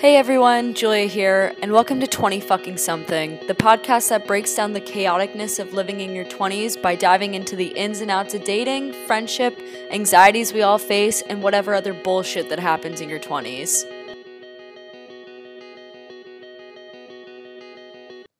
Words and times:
Hey 0.00 0.16
everyone, 0.16 0.72
Julia 0.72 1.04
here, 1.04 1.54
and 1.60 1.72
welcome 1.72 2.00
to 2.00 2.06
20 2.06 2.40
fucking 2.40 2.78
something, 2.78 3.38
the 3.48 3.54
podcast 3.54 4.08
that 4.08 4.26
breaks 4.26 4.54
down 4.54 4.72
the 4.72 4.80
chaoticness 4.80 5.58
of 5.58 5.74
living 5.74 6.00
in 6.00 6.14
your 6.14 6.24
20s 6.24 6.80
by 6.80 6.94
diving 6.94 7.34
into 7.34 7.54
the 7.54 7.66
ins 7.76 8.00
and 8.00 8.10
outs 8.10 8.32
of 8.32 8.42
dating, 8.44 8.94
friendship, 9.06 9.60
anxieties 9.90 10.54
we 10.54 10.62
all 10.62 10.78
face, 10.78 11.20
and 11.20 11.42
whatever 11.42 11.74
other 11.74 11.92
bullshit 11.92 12.48
that 12.48 12.58
happens 12.58 13.02
in 13.02 13.10
your 13.10 13.18
20s. 13.18 13.84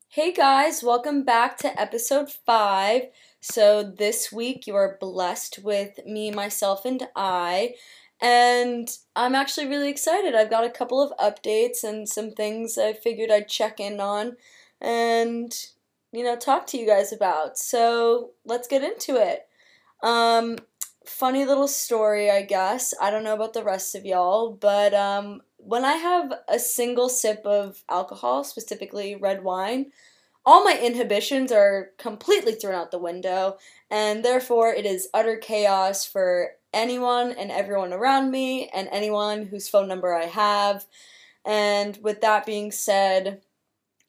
Hey 0.09 0.33
guys, 0.33 0.83
welcome 0.83 1.25
back 1.25 1.59
to 1.59 1.79
episode 1.79 2.31
5. 2.31 3.03
So, 3.43 3.83
this 3.83 4.33
week 4.33 4.67
you 4.67 4.77
are 4.77 4.97
blessed 4.99 5.59
with 5.63 6.07
me, 6.07 6.31
myself, 6.31 6.87
and 6.87 7.07
I. 7.15 7.75
And 8.21 8.89
I'm 9.17 9.35
actually 9.35 9.67
really 9.67 9.89
excited. 9.89 10.35
I've 10.35 10.51
got 10.51 10.65
a 10.65 10.71
couple 10.71 11.01
of 11.01 11.17
updates 11.19 11.85
and 11.85 12.09
some 12.09 12.33
things 12.33 12.77
I 12.77 12.93
figured 12.93 13.31
I'd 13.31 13.49
check 13.49 13.81
in 13.81 13.99
on 13.99 14.37
and, 14.81 15.53
you 16.13 16.23
know, 16.25 16.37
talk 16.37 16.67
to 16.69 16.79
you 16.79 16.87
guys 16.87 17.13
about. 17.13 17.57
So 17.57 18.33
let's 18.45 18.69
get 18.69 18.83
into 18.83 19.17
it. 19.17 19.49
Um, 20.03 20.59
funny 21.07 21.45
little 21.45 21.69
story, 21.69 22.31
I 22.31 22.43
guess. 22.43 22.93
I 23.01 23.11
don't 23.11 23.25
know 23.25 23.35
about 23.35 23.55
the 23.55 23.65
rest 23.65 23.95
of 23.95 24.05
y'all, 24.05 24.53
but 24.53 24.93
um, 24.93 25.43
when 25.57 25.85
I 25.85 25.95
have 25.95 26.33
a 26.49 26.59
single 26.59 27.09
sip 27.09 27.41
of 27.45 27.83
alcohol, 27.89 28.45
specifically 28.45 29.17
red 29.17 29.43
wine, 29.43 29.93
all 30.45 30.65
my 30.65 30.79
inhibitions 30.79 31.53
are 31.53 31.91
completely 31.99 32.53
thrown 32.53 32.75
out 32.75 32.91
the 32.91 32.99
window, 32.99 33.59
and 33.91 34.25
therefore 34.25 34.73
it 34.73 34.87
is 34.87 35.09
utter 35.13 35.37
chaos 35.37 36.07
for 36.07 36.53
anyone 36.73 37.33
and 37.33 37.51
everyone 37.51 37.93
around 37.93 38.31
me 38.31 38.69
and 38.69 38.89
anyone 38.93 39.47
whose 39.47 39.69
phone 39.69 39.89
number 39.89 40.15
I 40.15 40.27
have. 40.27 40.87
And 41.45 41.99
with 42.03 42.21
that 42.21 42.47
being 42.47 42.71
said, 42.71 43.43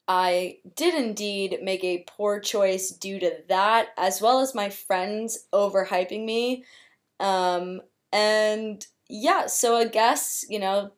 I 0.06 0.58
did 0.74 0.94
indeed 0.94 1.60
make 1.62 1.84
a 1.84 2.04
poor 2.06 2.40
choice 2.40 2.90
due 2.90 3.18
to 3.20 3.36
that, 3.48 3.88
as 3.96 4.20
well 4.20 4.40
as 4.40 4.54
my 4.54 4.68
friends 4.68 5.46
overhyping 5.52 6.24
me. 6.24 6.64
Um, 7.20 7.80
and 8.12 8.84
yeah, 9.08 9.46
so 9.46 9.76
I 9.76 9.86
guess, 9.86 10.44
you 10.48 10.58
know, 10.58 10.92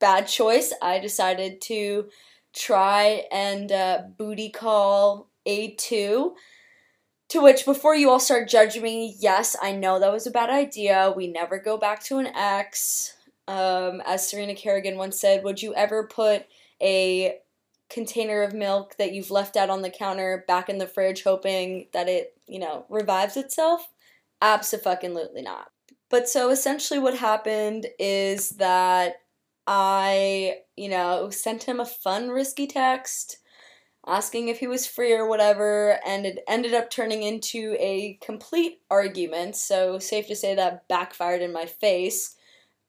bad 0.00 0.26
choice. 0.26 0.72
I 0.82 0.98
decided 0.98 1.60
to 1.62 2.08
try 2.52 3.24
and 3.30 3.70
uh, 3.70 4.02
booty 4.18 4.50
call 4.50 5.30
A2 5.46 6.32
to 7.30 7.40
which, 7.40 7.64
before 7.64 7.94
you 7.94 8.10
all 8.10 8.20
start 8.20 8.48
judging 8.48 8.82
me, 8.82 9.16
yes, 9.18 9.56
I 9.62 9.72
know 9.72 9.98
that 9.98 10.12
was 10.12 10.26
a 10.26 10.32
bad 10.32 10.50
idea. 10.50 11.12
We 11.16 11.28
never 11.28 11.58
go 11.58 11.78
back 11.78 12.02
to 12.04 12.18
an 12.18 12.26
ex. 12.26 13.14
Um, 13.46 14.02
as 14.04 14.28
Serena 14.28 14.54
Kerrigan 14.54 14.96
once 14.96 15.20
said, 15.20 15.44
would 15.44 15.62
you 15.62 15.72
ever 15.74 16.06
put 16.06 16.46
a 16.82 17.38
container 17.88 18.42
of 18.42 18.52
milk 18.52 18.96
that 18.98 19.12
you've 19.12 19.30
left 19.30 19.56
out 19.56 19.70
on 19.70 19.82
the 19.82 19.90
counter 19.90 20.44
back 20.46 20.68
in 20.68 20.78
the 20.78 20.86
fridge 20.86 21.22
hoping 21.22 21.86
that 21.92 22.08
it, 22.08 22.36
you 22.46 22.58
know, 22.58 22.84
revives 22.88 23.36
itself? 23.36 23.88
Absolutely 24.42 25.42
not. 25.42 25.70
But 26.08 26.28
so 26.28 26.50
essentially, 26.50 26.98
what 26.98 27.16
happened 27.16 27.86
is 27.98 28.50
that 28.50 29.22
I, 29.68 30.58
you 30.76 30.88
know, 30.88 31.30
sent 31.30 31.64
him 31.64 31.78
a 31.78 31.86
fun, 31.86 32.30
risky 32.30 32.66
text 32.66 33.38
asking 34.06 34.48
if 34.48 34.58
he 34.58 34.66
was 34.66 34.86
free 34.86 35.12
or 35.12 35.28
whatever, 35.28 35.98
and 36.06 36.24
it 36.26 36.42
ended 36.48 36.74
up 36.74 36.90
turning 36.90 37.22
into 37.22 37.76
a 37.78 38.18
complete 38.22 38.80
argument. 38.90 39.56
So, 39.56 39.98
safe 39.98 40.26
to 40.28 40.36
say 40.36 40.54
that 40.54 40.88
backfired 40.88 41.42
in 41.42 41.52
my 41.52 41.66
face. 41.66 42.36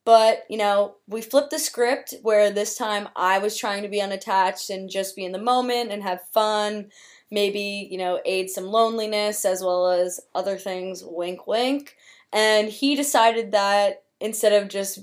But, 0.04 0.44
you 0.48 0.56
know, 0.56 0.96
we 1.06 1.22
flipped 1.22 1.50
the 1.50 1.60
script 1.60 2.14
where 2.22 2.50
this 2.50 2.76
time 2.76 3.08
I 3.14 3.38
was 3.38 3.56
trying 3.56 3.82
to 3.82 3.88
be 3.88 4.00
unattached 4.00 4.68
and 4.68 4.90
just 4.90 5.14
be 5.14 5.24
in 5.24 5.30
the 5.32 5.38
moment 5.38 5.92
and 5.92 6.02
have 6.02 6.26
fun, 6.32 6.90
maybe, 7.30 7.88
you 7.90 7.98
know, 7.98 8.20
aid 8.24 8.50
some 8.50 8.64
loneliness 8.64 9.44
as 9.44 9.62
well 9.62 9.90
as 9.90 10.20
other 10.34 10.58
things, 10.58 11.04
wink, 11.06 11.46
wink. 11.46 11.96
And 12.32 12.68
he 12.68 12.96
decided 12.96 13.52
that 13.52 14.02
instead 14.20 14.60
of 14.60 14.68
just, 14.68 15.00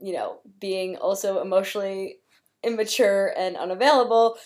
you 0.00 0.12
know, 0.12 0.40
being 0.58 0.96
also 0.96 1.40
emotionally 1.40 2.18
immature 2.64 3.32
and 3.36 3.56
unavailable, 3.56 4.36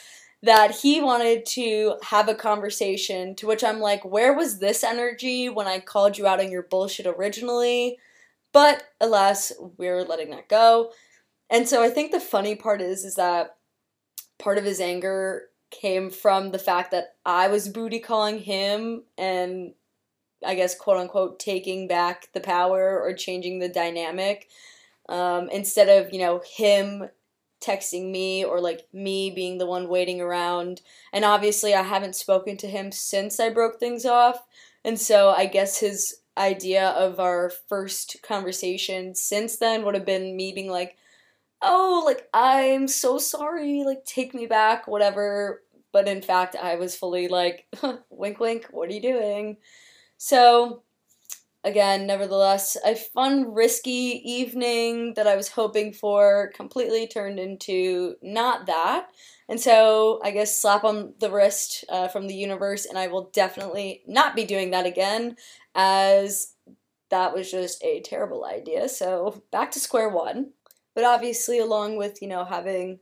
that 0.42 0.70
he 0.70 1.00
wanted 1.00 1.44
to 1.44 1.96
have 2.02 2.28
a 2.28 2.34
conversation 2.34 3.34
to 3.36 3.46
which 3.46 3.62
I'm 3.62 3.80
like, 3.80 4.04
where 4.04 4.32
was 4.32 4.58
this 4.58 4.82
energy 4.82 5.48
when 5.48 5.66
I 5.66 5.80
called 5.80 6.16
you 6.16 6.26
out 6.26 6.40
on 6.40 6.50
your 6.50 6.62
bullshit 6.62 7.06
originally? 7.06 7.98
But 8.52 8.84
alas, 9.00 9.52
we're 9.76 10.02
letting 10.02 10.30
that 10.30 10.48
go. 10.48 10.92
And 11.50 11.68
so 11.68 11.82
I 11.82 11.90
think 11.90 12.10
the 12.10 12.20
funny 12.20 12.54
part 12.54 12.80
is 12.80 13.04
is 13.04 13.16
that 13.16 13.56
part 14.38 14.56
of 14.56 14.64
his 14.64 14.80
anger 14.80 15.50
came 15.70 16.10
from 16.10 16.50
the 16.50 16.58
fact 16.58 16.90
that 16.90 17.16
I 17.24 17.48
was 17.48 17.68
booty 17.68 18.00
calling 18.00 18.38
him 18.40 19.04
and 19.18 19.74
I 20.44 20.54
guess 20.54 20.74
quote 20.74 20.96
unquote 20.96 21.38
taking 21.38 21.86
back 21.86 22.28
the 22.32 22.40
power 22.40 23.00
or 23.00 23.12
changing 23.12 23.58
the 23.58 23.68
dynamic 23.68 24.48
um, 25.08 25.48
instead 25.50 25.88
of 25.88 26.12
you 26.12 26.18
know 26.18 26.42
him 26.56 27.08
texting 27.60 28.10
me 28.10 28.44
or 28.44 28.60
like 28.60 28.86
me 28.92 29.30
being 29.30 29.58
the 29.58 29.66
one 29.66 29.88
waiting 29.88 30.20
around. 30.20 30.80
And 31.12 31.24
obviously, 31.24 31.74
I 31.74 31.82
haven't 31.82 32.16
spoken 32.16 32.56
to 32.58 32.66
him 32.66 32.92
since 32.92 33.38
I 33.38 33.50
broke 33.50 33.78
things 33.78 34.04
off. 34.06 34.46
And 34.84 34.98
so 34.98 35.30
I 35.30 35.46
guess 35.46 35.78
his 35.78 36.20
idea 36.36 36.88
of 36.90 37.20
our 37.20 37.50
first 37.68 38.16
conversation 38.22 39.14
since 39.14 39.56
then 39.56 39.84
would 39.84 39.94
have 39.94 40.06
been 40.06 40.36
me 40.36 40.52
being 40.52 40.70
like, 40.70 40.96
oh, 41.62 42.02
like, 42.06 42.28
I'm 42.32 42.88
so 42.88 43.18
sorry, 43.18 43.82
like, 43.84 44.04
take 44.04 44.34
me 44.34 44.46
back, 44.46 44.88
whatever. 44.88 45.62
But 45.92 46.08
in 46.08 46.22
fact, 46.22 46.56
I 46.56 46.76
was 46.76 46.96
fully 46.96 47.28
like, 47.28 47.66
wink, 48.10 48.40
wink, 48.40 48.68
what 48.70 48.88
are 48.88 48.92
you 48.92 49.02
doing? 49.02 49.58
So 50.16 50.82
again, 51.64 52.06
nevertheless, 52.06 52.76
a 52.84 52.94
fun, 52.94 53.52
risky 53.52 54.22
evening 54.24 55.14
that 55.14 55.26
I 55.26 55.36
was 55.36 55.48
hoping 55.48 55.92
for 55.92 56.52
completely 56.54 57.06
turned 57.06 57.38
into 57.38 58.14
not 58.22 58.66
that. 58.66 59.08
And 59.48 59.60
so 59.60 60.20
I 60.22 60.30
guess 60.30 60.60
slap 60.60 60.84
on 60.84 61.14
the 61.18 61.30
wrist 61.30 61.84
uh, 61.88 62.08
from 62.08 62.28
the 62.28 62.34
universe, 62.34 62.86
and 62.86 62.96
I 62.96 63.08
will 63.08 63.30
definitely 63.32 64.02
not 64.06 64.36
be 64.36 64.44
doing 64.44 64.70
that 64.70 64.86
again, 64.86 65.36
as 65.74 66.54
that 67.10 67.34
was 67.34 67.50
just 67.50 67.82
a 67.82 68.00
terrible 68.00 68.44
idea. 68.44 68.88
So 68.88 69.42
back 69.50 69.72
to 69.72 69.80
square 69.80 70.08
one. 70.08 70.52
But 70.94 71.04
obviously, 71.04 71.58
along 71.58 71.96
with, 71.96 72.20
you 72.22 72.28
know, 72.28 72.44
having 72.44 72.98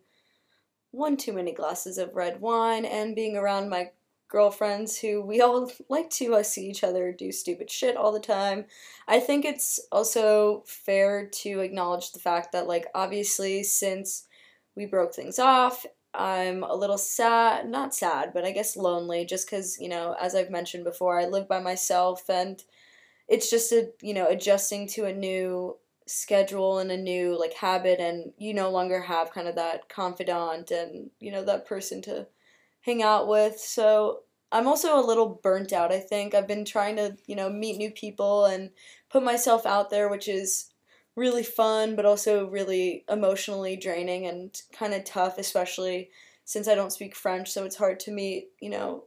one 0.90 1.16
too 1.16 1.32
many 1.32 1.52
glasses 1.52 1.98
of 1.98 2.14
red 2.14 2.40
wine 2.40 2.84
and 2.84 3.14
being 3.14 3.36
around 3.36 3.68
my 3.68 3.90
girlfriends 4.28 4.98
who 4.98 5.22
we 5.22 5.40
all 5.40 5.70
like 5.88 6.10
to 6.10 6.34
uh, 6.34 6.42
see 6.42 6.68
each 6.68 6.84
other 6.84 7.12
do 7.12 7.32
stupid 7.32 7.70
shit 7.70 7.96
all 7.96 8.12
the 8.12 8.20
time. 8.20 8.66
I 9.06 9.20
think 9.20 9.44
it's 9.44 9.80
also 9.90 10.62
fair 10.66 11.26
to 11.26 11.60
acknowledge 11.60 12.12
the 12.12 12.20
fact 12.20 12.52
that, 12.52 12.68
like, 12.68 12.86
obviously, 12.94 13.62
since 13.62 14.26
we 14.76 14.86
broke 14.86 15.14
things 15.14 15.38
off, 15.38 15.84
I'm 16.14 16.62
a 16.62 16.74
little 16.74 16.98
sad, 16.98 17.68
not 17.68 17.94
sad, 17.94 18.32
but 18.32 18.44
I 18.44 18.52
guess 18.52 18.76
lonely, 18.76 19.24
just 19.24 19.46
because, 19.46 19.78
you 19.78 19.88
know, 19.88 20.16
as 20.20 20.34
I've 20.34 20.50
mentioned 20.50 20.84
before, 20.84 21.18
I 21.18 21.26
live 21.26 21.48
by 21.48 21.60
myself 21.60 22.28
and 22.28 22.62
it's 23.28 23.50
just 23.50 23.72
a, 23.72 23.90
you 24.02 24.14
know, 24.14 24.26
adjusting 24.26 24.88
to 24.88 25.04
a 25.04 25.12
new 25.12 25.76
schedule 26.06 26.78
and 26.78 26.90
a 26.90 26.96
new 26.96 27.38
like 27.38 27.52
habit 27.52 28.00
and 28.00 28.32
you 28.38 28.54
no 28.54 28.70
longer 28.70 29.02
have 29.02 29.30
kind 29.30 29.46
of 29.46 29.56
that 29.56 29.90
confidant 29.90 30.70
and 30.70 31.10
you 31.20 31.30
know 31.30 31.44
that 31.44 31.66
person 31.66 32.00
to 32.00 32.26
hang 32.88 33.02
out 33.02 33.28
with. 33.28 33.60
So 33.60 34.20
I'm 34.50 34.66
also 34.66 34.98
a 34.98 35.04
little 35.04 35.40
burnt 35.42 35.74
out, 35.74 35.92
I 35.92 36.00
think. 36.00 36.34
I've 36.34 36.48
been 36.48 36.64
trying 36.64 36.96
to, 36.96 37.16
you 37.26 37.36
know, 37.36 37.50
meet 37.50 37.76
new 37.76 37.90
people 37.90 38.46
and 38.46 38.70
put 39.10 39.22
myself 39.22 39.66
out 39.66 39.90
there, 39.90 40.08
which 40.08 40.26
is 40.26 40.70
really 41.14 41.42
fun, 41.42 41.96
but 41.96 42.06
also 42.06 42.48
really 42.48 43.04
emotionally 43.10 43.76
draining 43.76 44.24
and 44.24 44.58
kind 44.72 44.94
of 44.94 45.04
tough, 45.04 45.36
especially 45.36 46.08
since 46.44 46.66
I 46.66 46.74
don't 46.74 46.92
speak 46.92 47.14
French. 47.14 47.50
So 47.50 47.64
it's 47.64 47.76
hard 47.76 48.00
to 48.00 48.10
meet, 48.10 48.48
you 48.58 48.70
know, 48.70 49.04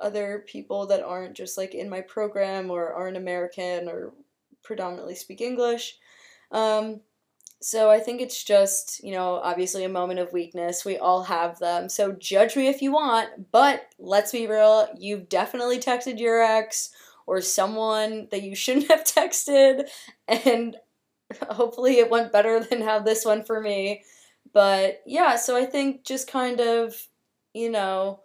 other 0.00 0.44
people 0.46 0.86
that 0.86 1.02
aren't 1.02 1.34
just 1.34 1.58
like 1.58 1.74
in 1.74 1.88
my 1.88 2.02
program 2.02 2.70
or 2.70 2.92
aren't 2.92 3.16
American 3.16 3.88
or 3.88 4.12
predominantly 4.62 5.16
speak 5.16 5.40
English. 5.40 5.98
Um, 6.52 7.00
so 7.66 7.90
I 7.90 7.98
think 7.98 8.20
it's 8.20 8.44
just, 8.44 9.02
you 9.02 9.10
know, 9.10 9.40
obviously 9.42 9.82
a 9.82 9.88
moment 9.88 10.20
of 10.20 10.32
weakness. 10.32 10.84
We 10.84 10.98
all 10.98 11.24
have 11.24 11.58
them. 11.58 11.88
So 11.88 12.12
judge 12.12 12.54
me 12.54 12.68
if 12.68 12.80
you 12.80 12.92
want, 12.92 13.50
but 13.50 13.88
let's 13.98 14.30
be 14.30 14.46
real, 14.46 14.86
you've 14.96 15.28
definitely 15.28 15.80
texted 15.80 16.20
your 16.20 16.40
ex 16.40 16.90
or 17.26 17.40
someone 17.40 18.28
that 18.30 18.44
you 18.44 18.54
shouldn't 18.54 18.86
have 18.88 19.02
texted 19.02 19.88
and 20.28 20.76
hopefully 21.50 21.98
it 21.98 22.08
went 22.08 22.30
better 22.30 22.60
than 22.70 22.82
how 22.82 23.00
this 23.00 23.24
went 23.24 23.48
for 23.48 23.60
me. 23.60 24.04
But 24.52 25.02
yeah, 25.04 25.34
so 25.34 25.56
I 25.56 25.66
think 25.66 26.04
just 26.04 26.30
kind 26.30 26.60
of, 26.60 26.94
you 27.52 27.68
know, 27.68 28.20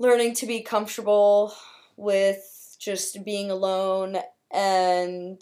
learning 0.00 0.34
to 0.34 0.46
be 0.46 0.60
comfortable 0.60 1.54
with 1.96 2.76
just 2.80 3.24
being 3.24 3.52
alone 3.52 4.16
and 4.50 5.40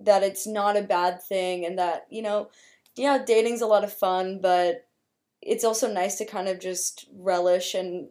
that 0.00 0.22
it's 0.22 0.46
not 0.46 0.76
a 0.76 0.82
bad 0.82 1.22
thing 1.22 1.64
and 1.64 1.78
that, 1.78 2.06
you 2.10 2.22
know, 2.22 2.50
yeah, 2.96 3.24
dating's 3.24 3.60
a 3.60 3.66
lot 3.66 3.84
of 3.84 3.92
fun, 3.92 4.40
but 4.40 4.86
it's 5.40 5.64
also 5.64 5.92
nice 5.92 6.16
to 6.16 6.24
kind 6.24 6.48
of 6.48 6.60
just 6.60 7.06
relish 7.12 7.74
and 7.74 8.08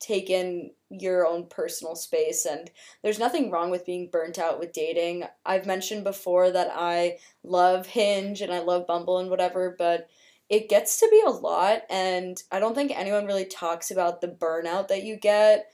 take 0.00 0.30
in 0.30 0.70
your 0.88 1.26
own 1.26 1.46
personal 1.46 1.94
space 1.94 2.46
and 2.46 2.70
there's 3.02 3.18
nothing 3.18 3.50
wrong 3.50 3.70
with 3.70 3.86
being 3.86 4.08
burnt 4.10 4.38
out 4.38 4.58
with 4.58 4.72
dating. 4.72 5.24
I've 5.44 5.66
mentioned 5.66 6.02
before 6.02 6.50
that 6.50 6.72
I 6.74 7.18
love 7.44 7.86
Hinge 7.86 8.40
and 8.40 8.52
I 8.52 8.60
love 8.60 8.86
Bumble 8.86 9.18
and 9.18 9.30
whatever, 9.30 9.74
but 9.78 10.08
it 10.48 10.68
gets 10.68 10.98
to 10.98 11.08
be 11.10 11.22
a 11.24 11.30
lot 11.30 11.82
and 11.88 12.42
I 12.50 12.58
don't 12.58 12.74
think 12.74 12.90
anyone 12.90 13.26
really 13.26 13.44
talks 13.44 13.90
about 13.90 14.20
the 14.20 14.28
burnout 14.28 14.88
that 14.88 15.04
you 15.04 15.16
get. 15.16 15.66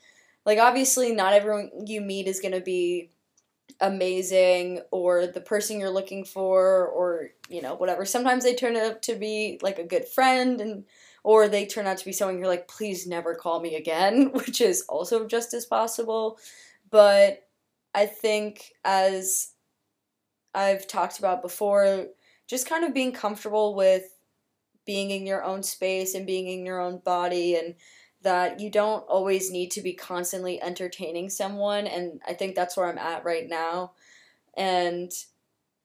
Like 0.45 0.59
obviously 0.59 1.15
not 1.15 1.33
everyone 1.33 1.71
you 1.87 2.01
meet 2.01 2.27
is 2.27 2.41
going 2.41 2.55
to 2.55 2.61
be 2.61 3.11
amazing 3.81 4.81
or 4.91 5.27
the 5.27 5.41
person 5.41 5.79
you're 5.79 5.91
looking 5.91 6.25
for 6.25 6.87
or 6.87 7.31
you 7.49 7.63
know 7.63 7.75
whatever. 7.75 8.05
Sometimes 8.05 8.45
they 8.45 8.55
turn 8.55 8.77
out 8.77 9.03
to 9.03 9.15
be 9.15 9.59
like 9.63 9.79
a 9.79 9.85
good 9.85 10.07
friend 10.07 10.61
and 10.61 10.85
or 11.23 11.49
they 11.49 11.67
turn 11.67 11.87
out 11.87 11.99
to 11.99 12.05
be 12.05 12.13
someone 12.13 12.39
you're 12.39 12.47
like 12.47 12.69
please 12.69 13.07
never 13.07 13.35
call 13.35 13.61
me 13.61 13.75
again 13.77 14.31
which 14.33 14.61
is 14.61 14.83
also 14.89 15.27
just 15.27 15.55
as 15.55 15.67
possible. 15.67 16.39
But 16.91 17.43
i 17.97 18.05
think 18.07 18.73
as 18.85 19.53
i've 20.55 20.87
talked 20.87 21.19
about 21.19 21.43
before 21.43 22.07
just 22.47 22.69
kind 22.69 22.85
of 22.85 22.95
being 22.95 23.11
comfortable 23.11 23.75
with 23.75 24.05
being 24.85 25.11
in 25.11 25.27
your 25.27 25.43
own 25.43 25.63
space 25.63 26.15
and 26.15 26.27
being 26.27 26.47
in 26.47 26.65
your 26.65 26.81
own 26.81 26.99
body 26.99 27.57
and 27.57 27.75
that 28.23 28.61
you 28.61 28.71
don't 28.71 29.05
always 29.09 29.51
need 29.51 29.71
to 29.71 29.83
be 29.83 29.93
constantly 29.93 30.61
entertaining 30.63 31.31
someone 31.31 31.87
and 31.87 32.21
I 32.27 32.35
think 32.35 32.55
that's 32.55 32.77
where 32.77 32.87
I'm 32.87 32.99
at 32.99 33.25
right 33.25 33.49
now. 33.49 33.93
And 34.57 35.13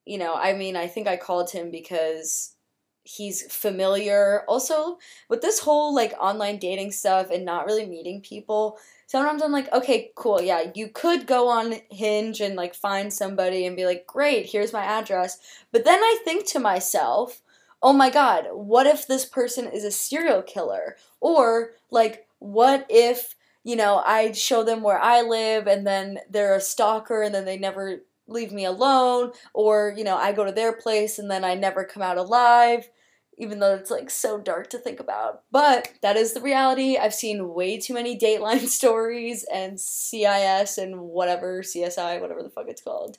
you 0.06 0.18
know, 0.18 0.34
I 0.36 0.54
mean, 0.54 0.76
I 0.76 0.88
think 0.88 1.08
I 1.08 1.18
called 1.18 1.52
him 1.52 1.70
because 1.70 2.56
he's 3.04 3.44
familiar. 3.54 4.44
Also, 4.48 4.98
with 5.30 5.42
this 5.42 5.60
whole 5.60 5.94
like 5.94 6.14
online 6.20 6.58
dating 6.58 6.92
stuff 6.92 7.30
and 7.32 7.46
not 7.46 7.66
really 7.66 7.86
meeting 7.86 8.22
people, 8.22 8.78
sometimes 9.08 9.42
I'm 9.42 9.52
like, 9.52 9.72
okay, 9.74 10.12
cool, 10.16 10.42
yeah, 10.42 10.72
you 10.74 10.88
could 10.88 11.28
go 11.28 11.50
on 11.50 11.76
Hinge 11.90 12.42
and 12.42 12.56
like 12.56 12.74
find 12.74 13.14
somebody 13.14 13.66
and 13.66 13.76
be 13.76 13.86
like, 13.86 14.08
great, 14.08 14.46
here's 14.48 14.74
my 14.74 14.84
address. 14.84 15.40
But 15.72 15.86
then 15.86 16.00
I 16.00 16.20
think 16.24 16.48
to 16.48 16.60
myself, 16.60 17.42
oh 17.84 17.94
my 17.94 18.10
god, 18.10 18.48
what 18.54 18.86
if 18.86 19.08
this 19.08 19.26
person 19.26 19.68
is 19.68 19.84
a 19.84 19.92
serial 19.92 20.42
killer? 20.42 20.96
Or 21.20 21.72
like, 21.90 22.28
what 22.40 22.86
if 22.90 23.36
you 23.64 23.76
know 23.76 24.02
i 24.04 24.32
show 24.32 24.64
them 24.64 24.82
where 24.82 25.00
i 25.00 25.22
live 25.22 25.68
and 25.68 25.86
then 25.86 26.18
they're 26.28 26.56
a 26.56 26.60
stalker 26.60 27.22
and 27.22 27.36
then 27.36 27.46
they 27.46 27.58
never 27.58 28.02
leave 28.28 28.52
me 28.52 28.66
alone? 28.66 29.32
Or 29.54 29.94
you 29.96 30.04
know 30.04 30.18
i 30.18 30.32
go 30.32 30.46
to 30.46 30.52
their 30.52 30.74
place 30.74 31.20
and 31.20 31.30
then 31.30 31.44
i 31.44 31.56
never 31.56 31.84
come 31.86 32.04
out 32.04 32.18
alive 32.18 32.90
even 33.38 33.60
though 33.60 33.74
it's 33.74 33.90
like 33.90 34.10
so 34.10 34.38
dark 34.38 34.70
to 34.70 34.78
think 34.78 35.00
about. 35.00 35.42
But 35.52 35.92
that 36.04 36.16
is 36.16 36.34
the 36.34 36.42
reality. 36.42 36.98
I've 36.98 37.14
seen 37.14 37.54
way 37.56 37.80
too 37.80 37.96
many 37.96 38.18
dateline 38.18 38.68
stories 38.68 39.46
and 39.52 39.80
cis 39.80 40.78
and 40.78 41.00
whatever 41.00 41.62
csi 41.62 42.22
whatever 42.22 42.44
the 42.44 42.50
fuck 42.50 42.66
it's 42.68 42.84
called. 42.84 43.18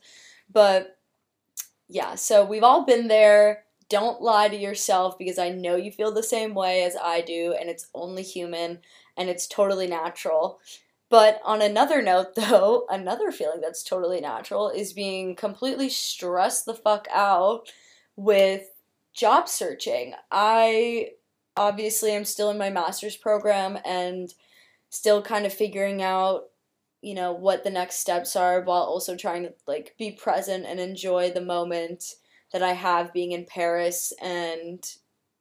But 0.50 0.96
yeah 1.88 2.14
so 2.14 2.44
we've 2.44 2.62
all 2.62 2.84
been 2.84 3.08
there 3.08 3.64
don't 3.92 4.22
lie 4.22 4.48
to 4.48 4.56
yourself 4.56 5.18
because 5.18 5.38
i 5.38 5.50
know 5.50 5.76
you 5.76 5.92
feel 5.92 6.12
the 6.12 6.22
same 6.22 6.54
way 6.54 6.82
as 6.82 6.96
i 6.96 7.20
do 7.20 7.54
and 7.60 7.68
it's 7.70 7.88
only 7.94 8.22
human 8.22 8.80
and 9.16 9.28
it's 9.28 9.46
totally 9.46 9.86
natural. 9.86 10.60
But 11.08 11.40
on 11.44 11.60
another 11.60 12.02
note, 12.02 12.34
though, 12.36 12.86
another 12.88 13.30
feeling 13.30 13.60
that's 13.60 13.82
totally 13.82 14.20
natural 14.20 14.70
is 14.70 14.92
being 14.92 15.36
completely 15.36 15.88
stressed 15.88 16.66
the 16.66 16.74
fuck 16.74 17.06
out 17.12 17.68
with 18.16 18.68
job 19.12 19.48
searching. 19.48 20.14
I 20.30 21.10
obviously 21.56 22.12
am 22.12 22.24
still 22.24 22.50
in 22.50 22.58
my 22.58 22.70
master's 22.70 23.16
program 23.16 23.78
and 23.84 24.32
still 24.88 25.22
kind 25.22 25.44
of 25.46 25.52
figuring 25.52 26.02
out 26.02 26.44
you 27.02 27.14
know 27.14 27.32
what 27.32 27.64
the 27.64 27.70
next 27.70 27.96
steps 27.96 28.36
are 28.36 28.60
while 28.62 28.82
also 28.82 29.16
trying 29.16 29.42
to 29.42 29.52
like 29.66 29.94
be 29.98 30.12
present 30.12 30.64
and 30.64 30.78
enjoy 30.78 31.30
the 31.30 31.40
moment 31.40 32.14
that 32.52 32.62
I 32.62 32.72
have 32.72 33.12
being 33.12 33.32
in 33.32 33.44
Paris 33.44 34.12
and 34.20 34.84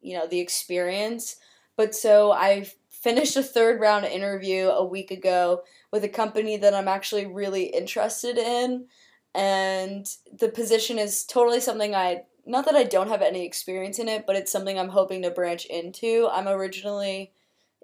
you 0.01 0.17
know 0.17 0.27
the 0.27 0.39
experience. 0.39 1.37
But 1.77 1.95
so 1.95 2.31
I've 2.31 2.75
finished 2.89 3.35
a 3.35 3.43
third 3.43 3.81
round 3.81 4.05
interview 4.05 4.67
a 4.67 4.85
week 4.85 5.11
ago 5.11 5.63
with 5.91 6.03
a 6.03 6.09
company 6.09 6.57
that 6.57 6.73
I'm 6.73 6.87
actually 6.87 7.25
really 7.25 7.63
interested 7.63 8.37
in. 8.37 8.85
And 9.33 10.05
the 10.39 10.49
position 10.49 10.99
is 10.99 11.23
totally 11.23 11.61
something 11.61 11.95
I, 11.95 12.23
not 12.45 12.65
that 12.65 12.75
I 12.75 12.83
don't 12.83 13.07
have 13.07 13.21
any 13.21 13.45
experience 13.45 13.97
in 13.97 14.07
it, 14.07 14.25
but 14.27 14.35
it's 14.35 14.51
something 14.51 14.77
I'm 14.77 14.89
hoping 14.89 15.21
to 15.23 15.31
branch 15.31 15.65
into. 15.65 16.29
I'm 16.31 16.47
originally 16.47 17.31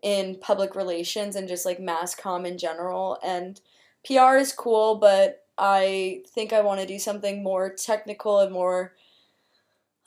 in 0.04 0.38
public 0.40 0.76
relations 0.76 1.36
and 1.36 1.48
just 1.48 1.66
like 1.66 1.80
mass 1.80 2.16
comm 2.16 2.46
in 2.46 2.58
general. 2.58 3.18
And 3.24 3.60
PR 4.06 4.36
is 4.36 4.52
cool, 4.52 4.96
but 4.96 5.46
I 5.58 6.22
think 6.28 6.54
I 6.54 6.62
want 6.62 6.82
to 6.82 6.86
do 6.86 7.00
something 7.00 7.42
more 7.42 7.74
technical 7.74 8.40
and 8.40 8.52
more, 8.52 8.94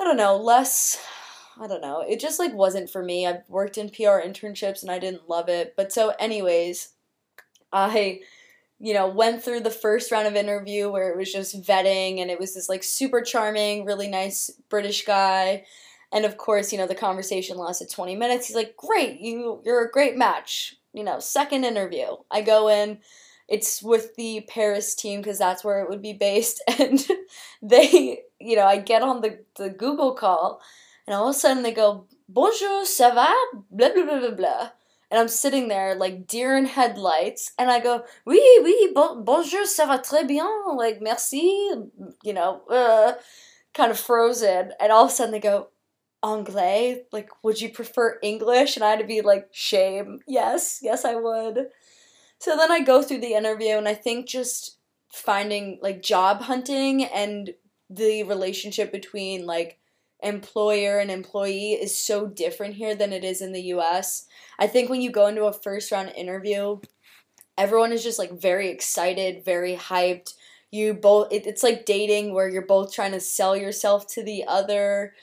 I 0.01 0.05
don't 0.05 0.17
know, 0.17 0.37
less 0.37 0.99
I 1.61 1.67
don't 1.67 1.83
know. 1.83 2.01
It 2.01 2.21
just 2.21 2.39
like 2.39 2.55
wasn't 2.55 2.89
for 2.89 3.03
me. 3.05 3.27
I've 3.27 3.43
worked 3.49 3.77
in 3.77 3.91
PR 3.91 4.23
internships 4.25 4.81
and 4.81 4.91
I 4.91 4.99
didn't 4.99 5.29
love 5.29 5.51
it. 5.51 5.75
But 5.77 5.93
so 5.93 6.15
anyways, 6.19 6.89
I 7.71 8.21
you 8.83 8.95
know, 8.95 9.07
went 9.07 9.43
through 9.43 9.61
the 9.61 9.71
first 9.71 10.11
round 10.11 10.27
of 10.27 10.35
interview 10.35 10.91
where 10.91 11.11
it 11.11 11.19
was 11.19 11.31
just 11.31 11.63
vetting 11.63 12.19
and 12.19 12.31
it 12.31 12.41
was 12.41 12.55
this 12.55 12.71
like 12.71 12.83
super 12.83 13.21
charming, 13.21 13.85
really 13.85 14.09
nice 14.09 14.51
British 14.71 15.05
guy. 15.05 15.67
And 16.13 16.25
of 16.25 16.39
course, 16.39 16.73
you 16.73 16.79
know, 16.79 16.87
the 16.87 16.95
conversation 16.95 17.59
lasted 17.59 17.91
20 17.91 18.17
minutes. 18.17 18.47
He's 18.47 18.57
like, 18.57 18.77
"Great, 18.79 19.21
you 19.21 19.61
you're 19.67 19.85
a 19.85 19.91
great 19.91 20.17
match." 20.17 20.77
You 20.95 21.05
know, 21.05 21.21
second 21.21 21.65
interview. 21.65 22.07
I 22.31 22.41
go 22.41 22.69
in 22.69 23.01
it's 23.51 23.83
with 23.83 24.15
the 24.15 24.47
Paris 24.49 24.95
team 24.95 25.21
because 25.21 25.39
that's 25.39 25.65
where 25.65 25.81
it 25.81 25.91
would 25.91 26.01
be 26.01 26.13
based 26.13 26.63
and 26.79 27.05
they, 27.61 28.21
you 28.41 28.57
know, 28.57 28.67
I 28.67 28.79
get 28.79 29.03
on 29.03 29.21
the 29.21 29.45
the 29.57 29.71
Google 29.71 30.15
call 30.15 30.61
and 31.07 31.17
all 31.17 31.29
of 31.29 31.35
a 31.35 31.39
sudden 31.39 31.63
they 31.63 31.73
go, 31.73 32.07
Bonjour, 32.29 32.85
ça 32.85 33.13
va? 33.13 33.35
Blah, 33.71 33.93
blah, 33.93 34.05
blah, 34.05 34.21
blah, 34.21 34.31
blah. 34.31 34.71
And 35.11 35.19
I'm 35.19 35.27
sitting 35.27 35.67
there 35.67 35.97
like 35.97 36.29
deer 36.29 36.57
in 36.57 36.67
headlights, 36.67 37.53
and 37.59 37.69
I 37.69 37.81
go, 37.81 38.05
Oui, 38.25 38.41
oui, 38.63 38.93
bon, 38.95 39.25
bonjour, 39.25 39.67
ça 39.67 39.87
va 39.89 39.99
très 39.99 40.25
bien, 40.25 40.49
like, 40.77 41.01
merci, 41.03 41.73
you 42.23 42.33
know, 42.33 42.63
uh, 42.71 43.15
kind 43.75 43.91
of 43.91 43.99
frozen. 43.99 44.73
And 44.79 44.93
all 44.93 45.07
of 45.07 45.11
a 45.11 45.15
sudden 45.15 45.33
they 45.33 45.41
go, 45.41 45.71
Anglais, 46.23 47.03
like, 47.11 47.31
would 47.43 47.61
you 47.61 47.71
prefer 47.71 48.21
English? 48.23 48.77
And 48.77 48.85
I 48.85 48.91
had 48.91 49.01
to 49.01 49.07
be 49.07 49.21
like, 49.21 49.49
Shame, 49.51 50.21
yes, 50.29 50.79
yes, 50.81 51.05
I 51.05 51.17
would. 51.17 51.71
So 52.39 52.57
then 52.57 52.71
I 52.71 52.81
go 52.81 53.03
through 53.03 53.21
the 53.21 53.35
interview, 53.35 53.77
and 53.77 53.89
I 53.89 53.95
think 53.95 54.29
just 54.29 54.79
finding 55.13 55.81
like 55.83 56.03
job 56.03 56.43
hunting 56.43 57.03
and 57.05 57.53
the 57.91 58.23
relationship 58.23 58.93
between 58.93 59.45
like 59.45 59.79
employer 60.23 60.99
and 60.99 61.11
employee 61.11 61.73
is 61.73 61.97
so 61.99 62.27
different 62.27 62.75
here 62.75 62.95
than 62.95 63.13
it 63.13 63.25
is 63.25 63.43
in 63.43 63.53
the 63.53 63.63
US. 63.75 64.27
I 64.59 64.67
think 64.67 64.89
when 64.89 65.01
you 65.01 65.11
go 65.11 65.27
into 65.27 65.45
a 65.45 65.53
first 65.53 65.91
round 65.91 66.13
interview, 66.17 66.79
everyone 67.59 67.93
is 67.93 68.05
just 68.05 68.19
like 68.19 68.33
very 68.41 68.69
excited, 68.69 69.45
very 69.45 69.77
hyped. 69.77 70.35
You 70.71 70.95
both 70.95 71.33
it, 71.33 71.47
it's 71.47 71.65
like 71.65 71.85
dating 71.85 72.33
where 72.33 72.49
you're 72.49 72.63
both 72.63 72.95
trying 72.95 73.13
to 73.13 73.21
sell 73.21 73.57
yourself 73.57 74.07
to 74.15 74.23
the 74.23 74.45
other. 74.47 75.15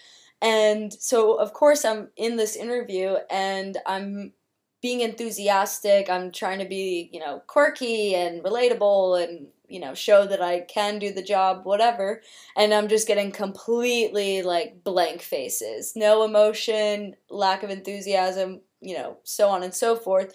And 0.41 0.93
so 0.93 1.35
of 1.35 1.53
course 1.53 1.85
I'm 1.85 2.09
in 2.17 2.35
this 2.35 2.55
interview 2.55 3.15
and 3.29 3.77
I'm 3.85 4.33
being 4.81 4.99
enthusiastic. 5.01 6.09
I'm 6.09 6.31
trying 6.31 6.59
to 6.59 6.65
be, 6.65 7.09
you 7.13 7.19
know, 7.19 7.41
quirky 7.47 8.13
and 8.13 8.43
relatable 8.43 9.23
and 9.23 9.47
you 9.67 9.79
know, 9.79 9.93
show 9.93 10.25
that 10.25 10.41
I 10.41 10.61
can 10.61 10.99
do 10.99 11.11
the 11.11 11.21
job, 11.21 11.65
whatever. 11.65 12.21
And 12.55 12.73
I'm 12.73 12.87
just 12.87 13.07
getting 13.07 13.31
completely 13.31 14.41
like 14.41 14.83
blank 14.83 15.21
faces. 15.21 15.93
No 15.95 16.23
emotion, 16.23 17.15
lack 17.29 17.63
of 17.63 17.69
enthusiasm, 17.69 18.61
you 18.81 18.95
know, 18.95 19.17
so 19.23 19.49
on 19.49 19.63
and 19.63 19.73
so 19.73 19.95
forth. 19.95 20.33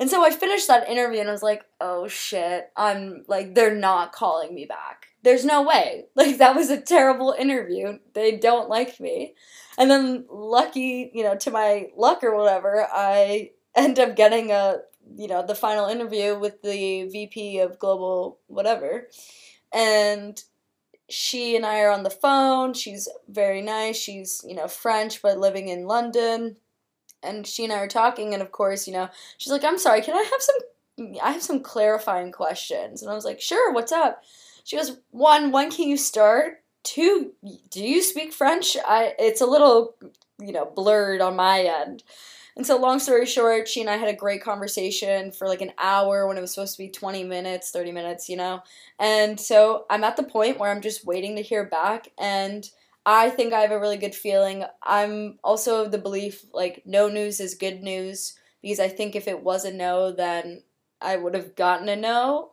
And 0.00 0.10
so 0.10 0.24
I 0.24 0.30
finished 0.30 0.66
that 0.66 0.88
interview 0.88 1.20
and 1.20 1.28
I 1.28 1.32
was 1.32 1.44
like, 1.44 1.64
oh 1.80 2.08
shit, 2.08 2.70
I'm 2.76 3.24
like, 3.28 3.54
they're 3.54 3.74
not 3.74 4.12
calling 4.12 4.54
me 4.54 4.64
back. 4.64 5.06
There's 5.22 5.44
no 5.44 5.62
way. 5.62 6.06
Like, 6.16 6.38
that 6.38 6.56
was 6.56 6.70
a 6.70 6.80
terrible 6.80 7.34
interview. 7.38 7.98
They 8.12 8.36
don't 8.36 8.68
like 8.68 8.98
me. 9.00 9.34
And 9.78 9.90
then, 9.90 10.26
lucky, 10.28 11.10
you 11.14 11.22
know, 11.22 11.36
to 11.36 11.50
my 11.50 11.88
luck 11.96 12.22
or 12.22 12.36
whatever, 12.36 12.86
I 12.92 13.52
end 13.74 13.98
up 13.98 14.16
getting 14.16 14.50
a 14.50 14.78
you 15.16 15.28
know 15.28 15.44
the 15.44 15.54
final 15.54 15.88
interview 15.88 16.38
with 16.38 16.62
the 16.62 17.08
VP 17.08 17.58
of 17.60 17.78
global 17.78 18.38
whatever, 18.46 19.08
and 19.72 20.42
she 21.08 21.56
and 21.56 21.66
I 21.66 21.80
are 21.80 21.90
on 21.90 22.04
the 22.04 22.10
phone. 22.10 22.74
She's 22.74 23.08
very 23.28 23.62
nice. 23.62 23.96
She's 23.96 24.44
you 24.46 24.54
know 24.54 24.68
French 24.68 25.22
but 25.22 25.38
living 25.38 25.68
in 25.68 25.86
London, 25.86 26.56
and 27.22 27.46
she 27.46 27.64
and 27.64 27.72
I 27.72 27.78
are 27.78 27.88
talking. 27.88 28.34
And 28.34 28.42
of 28.42 28.52
course, 28.52 28.86
you 28.86 28.92
know, 28.92 29.08
she's 29.38 29.52
like, 29.52 29.64
"I'm 29.64 29.78
sorry, 29.78 30.02
can 30.02 30.14
I 30.14 30.22
have 30.22 30.42
some? 30.42 31.18
I 31.22 31.32
have 31.32 31.42
some 31.42 31.60
clarifying 31.60 32.32
questions." 32.32 33.02
And 33.02 33.10
I 33.10 33.14
was 33.14 33.24
like, 33.24 33.40
"Sure, 33.40 33.72
what's 33.72 33.92
up?" 33.92 34.22
She 34.64 34.76
goes, 34.76 34.98
"One, 35.10 35.52
when 35.52 35.70
can 35.70 35.88
you 35.88 35.96
start?" 35.96 36.62
two 36.82 37.32
do 37.70 37.84
you 37.84 38.02
speak 38.02 38.32
French? 38.32 38.76
I 38.84 39.14
it's 39.18 39.40
a 39.40 39.46
little 39.46 39.94
you 40.40 40.52
know 40.52 40.66
blurred 40.66 41.20
on 41.20 41.36
my 41.36 41.60
end. 41.60 42.02
And 42.56 42.66
so, 42.66 42.78
long 42.78 42.98
story 42.98 43.26
short, 43.26 43.66
she 43.68 43.80
and 43.80 43.88
I 43.88 43.96
had 43.96 44.08
a 44.08 44.16
great 44.16 44.42
conversation 44.42 45.32
for 45.32 45.48
like 45.48 45.62
an 45.62 45.72
hour 45.78 46.26
when 46.26 46.36
it 46.36 46.40
was 46.42 46.52
supposed 46.54 46.76
to 46.76 46.82
be 46.82 46.88
20 46.90 47.24
minutes, 47.24 47.70
30 47.70 47.92
minutes, 47.92 48.28
you 48.28 48.36
know? 48.36 48.62
And 48.98 49.40
so, 49.40 49.86
I'm 49.90 50.04
at 50.04 50.16
the 50.16 50.22
point 50.22 50.58
where 50.58 50.70
I'm 50.70 50.82
just 50.82 51.06
waiting 51.06 51.36
to 51.36 51.42
hear 51.42 51.64
back. 51.64 52.08
And 52.18 52.68
I 53.04 53.30
think 53.30 53.52
I 53.52 53.60
have 53.60 53.70
a 53.72 53.80
really 53.80 53.96
good 53.96 54.14
feeling. 54.14 54.64
I'm 54.82 55.38
also 55.42 55.84
of 55.84 55.92
the 55.92 55.98
belief 55.98 56.44
like 56.52 56.82
no 56.84 57.08
news 57.08 57.40
is 57.40 57.54
good 57.54 57.82
news 57.82 58.34
because 58.62 58.78
I 58.80 58.88
think 58.88 59.16
if 59.16 59.26
it 59.26 59.42
was 59.42 59.64
a 59.64 59.72
no, 59.72 60.12
then 60.12 60.62
I 61.00 61.16
would 61.16 61.34
have 61.34 61.56
gotten 61.56 61.88
a 61.88 61.96
no. 61.96 62.52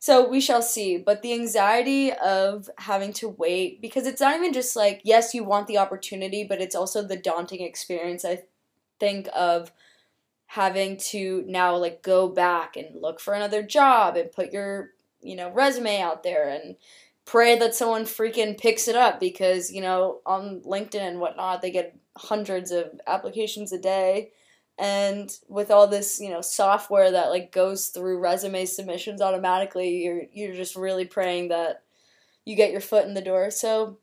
So 0.00 0.28
we 0.28 0.40
shall 0.40 0.62
see. 0.62 0.98
But 0.98 1.22
the 1.22 1.32
anxiety 1.34 2.12
of 2.12 2.70
having 2.78 3.12
to 3.14 3.28
wait, 3.28 3.80
because 3.82 4.06
it's 4.06 4.20
not 4.20 4.36
even 4.36 4.52
just 4.52 4.76
like, 4.76 5.00
yes, 5.04 5.34
you 5.34 5.44
want 5.44 5.66
the 5.66 5.78
opportunity, 5.78 6.44
but 6.44 6.60
it's 6.60 6.76
also 6.76 7.02
the 7.02 7.16
daunting 7.16 7.62
experience, 7.62 8.24
I 8.24 8.42
think, 8.98 9.28
of 9.34 9.72
having 10.46 10.96
to 10.96 11.44
now 11.46 11.76
like 11.76 12.02
go 12.02 12.28
back 12.28 12.76
and 12.76 13.00
look 13.00 13.20
for 13.20 13.34
another 13.34 13.62
job 13.62 14.16
and 14.16 14.32
put 14.32 14.52
your, 14.52 14.90
you 15.20 15.36
know, 15.36 15.50
resume 15.50 16.00
out 16.00 16.22
there 16.22 16.48
and 16.48 16.76
pray 17.24 17.58
that 17.58 17.74
someone 17.74 18.04
freaking 18.04 18.58
picks 18.58 18.88
it 18.88 18.96
up 18.96 19.20
because, 19.20 19.70
you 19.70 19.82
know, 19.82 20.20
on 20.24 20.60
LinkedIn 20.62 21.00
and 21.00 21.20
whatnot, 21.20 21.60
they 21.60 21.70
get 21.70 21.94
hundreds 22.16 22.70
of 22.70 22.98
applications 23.06 23.72
a 23.72 23.78
day. 23.78 24.30
And 24.78 25.30
with 25.48 25.72
all 25.72 25.88
this 25.88 26.20
you 26.20 26.30
know 26.30 26.40
software 26.40 27.10
that 27.10 27.30
like 27.30 27.50
goes 27.50 27.88
through 27.88 28.20
resume 28.20 28.64
submissions 28.64 29.20
automatically 29.20 30.04
you're 30.04 30.22
you're 30.32 30.54
just 30.54 30.76
really 30.76 31.04
praying 31.04 31.48
that 31.48 31.82
you 32.44 32.54
get 32.54 32.70
your 32.70 32.80
foot 32.80 33.04
in 33.04 33.14
the 33.14 33.20
door. 33.20 33.50
So 33.50 33.98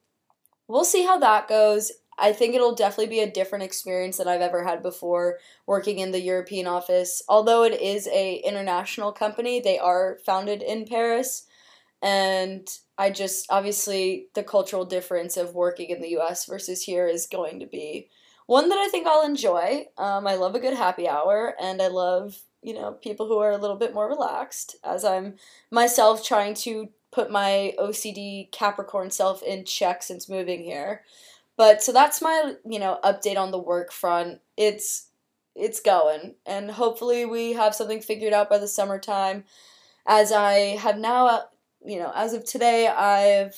we'll 0.68 0.84
see 0.84 1.04
how 1.04 1.18
that 1.20 1.48
goes 1.48 1.92
i 2.18 2.32
think 2.32 2.54
it'll 2.54 2.76
definitely 2.76 3.08
be 3.08 3.20
a 3.20 3.32
different 3.32 3.64
experience 3.64 4.18
than 4.18 4.28
i've 4.28 4.42
ever 4.42 4.64
had 4.64 4.82
before 4.82 5.40
working 5.66 6.00
in 6.00 6.12
the 6.12 6.22
european 6.22 6.68
office 6.68 7.22
although 7.28 7.64
it 7.64 7.80
is 7.82 8.08
a 8.08 8.36
international 8.46 9.12
company 9.12 9.60
they 9.60 9.78
are 9.78 10.20
founded 10.26 10.62
in 10.62 10.86
paris 10.86 11.46
and 12.02 12.68
i 12.98 13.10
just 13.10 13.46
obviously 13.50 14.28
the 14.34 14.44
cultural 14.44 14.86
difference 14.86 15.38
of 15.38 15.56
working 15.56 15.90
in 15.90 16.02
the 16.02 16.10
us 16.10 16.46
versus 16.46 16.84
here 16.84 17.08
is 17.08 17.28
going 17.28 17.60
to 17.60 17.66
be 17.66 18.10
one 18.48 18.70
that 18.70 18.78
I 18.78 18.90
think 18.90 19.08
I'll 19.08 19.26
enjoy. 19.26 19.88
Um, 19.98 20.28
I 20.28 20.36
love 20.36 20.56
a 20.56 20.60
good 20.60 20.76
happy 20.76 21.08
hour, 21.08 21.56
and 21.60 21.82
I 21.82 21.88
love 21.88 22.40
you 22.62 22.74
know 22.74 22.94
people 22.94 23.28
who 23.28 23.38
are 23.40 23.52
a 23.52 23.58
little 23.58 23.76
bit 23.76 23.94
more 23.94 24.08
relaxed. 24.08 24.76
As 24.84 25.04
I'm 25.04 25.36
myself 25.72 26.26
trying 26.26 26.54
to 26.56 26.90
put 27.12 27.32
my 27.32 27.74
OCD 27.80 28.52
Capricorn 28.52 29.10
self 29.10 29.42
in 29.42 29.66
check 29.66 30.04
since 30.04 30.30
moving 30.30 30.64
here. 30.64 31.04
But 31.58 31.82
so 31.82 31.92
that's 31.92 32.22
my 32.22 32.56
you 32.66 32.80
know 32.80 33.00
update 33.04 33.38
on 33.38 33.52
the 33.52 33.60
work 33.60 33.92
front. 33.92 34.40
It's 34.58 35.08
it's 35.56 35.80
going, 35.80 36.36
and 36.46 36.70
hopefully 36.72 37.26
we 37.26 37.54
have 37.54 37.76
something 37.76 38.02
figured 38.02 38.34
out 38.34 38.50
by 38.50 38.58
the 38.58 38.68
summertime. 38.68 39.46
As 40.06 40.32
I 40.32 40.76
have 40.78 40.98
now, 40.98 41.46
you 41.84 41.98
know, 41.98 42.12
as 42.14 42.34
of 42.34 42.46
today, 42.46 42.88
I've 42.88 43.56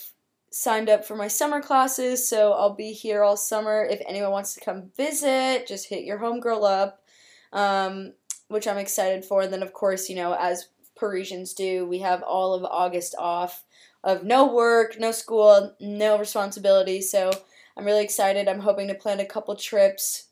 signed 0.51 0.89
up 0.89 1.05
for 1.05 1.15
my 1.15 1.27
summer 1.27 1.61
classes, 1.61 2.27
so 2.27 2.53
I'll 2.53 2.73
be 2.73 2.93
here 2.93 3.23
all 3.23 3.35
summer. 3.35 3.85
If 3.89 4.01
anyone 4.07 4.31
wants 4.31 4.53
to 4.53 4.61
come 4.61 4.91
visit, 4.95 5.67
just 5.67 5.89
hit 5.89 6.03
your 6.05 6.19
homegirl 6.19 6.63
up, 6.63 7.03
um, 7.51 8.13
which 8.47 8.67
I'm 8.67 8.77
excited 8.77 9.25
for. 9.25 9.41
And 9.41 9.53
then, 9.53 9.63
of 9.63 9.73
course, 9.73 10.09
you 10.09 10.15
know, 10.15 10.33
as 10.33 10.69
Parisians 10.95 11.53
do, 11.53 11.85
we 11.85 11.99
have 11.99 12.23
all 12.23 12.53
of 12.53 12.63
August 12.63 13.15
off 13.17 13.63
of 14.03 14.23
no 14.23 14.51
work, 14.53 14.99
no 14.99 15.11
school, 15.11 15.75
no 15.79 16.17
responsibility. 16.17 17.01
So 17.01 17.31
I'm 17.77 17.85
really 17.85 18.03
excited. 18.03 18.47
I'm 18.47 18.61
hoping 18.61 18.87
to 18.87 18.95
plan 18.95 19.19
a 19.19 19.25
couple 19.25 19.55
trips 19.55 20.29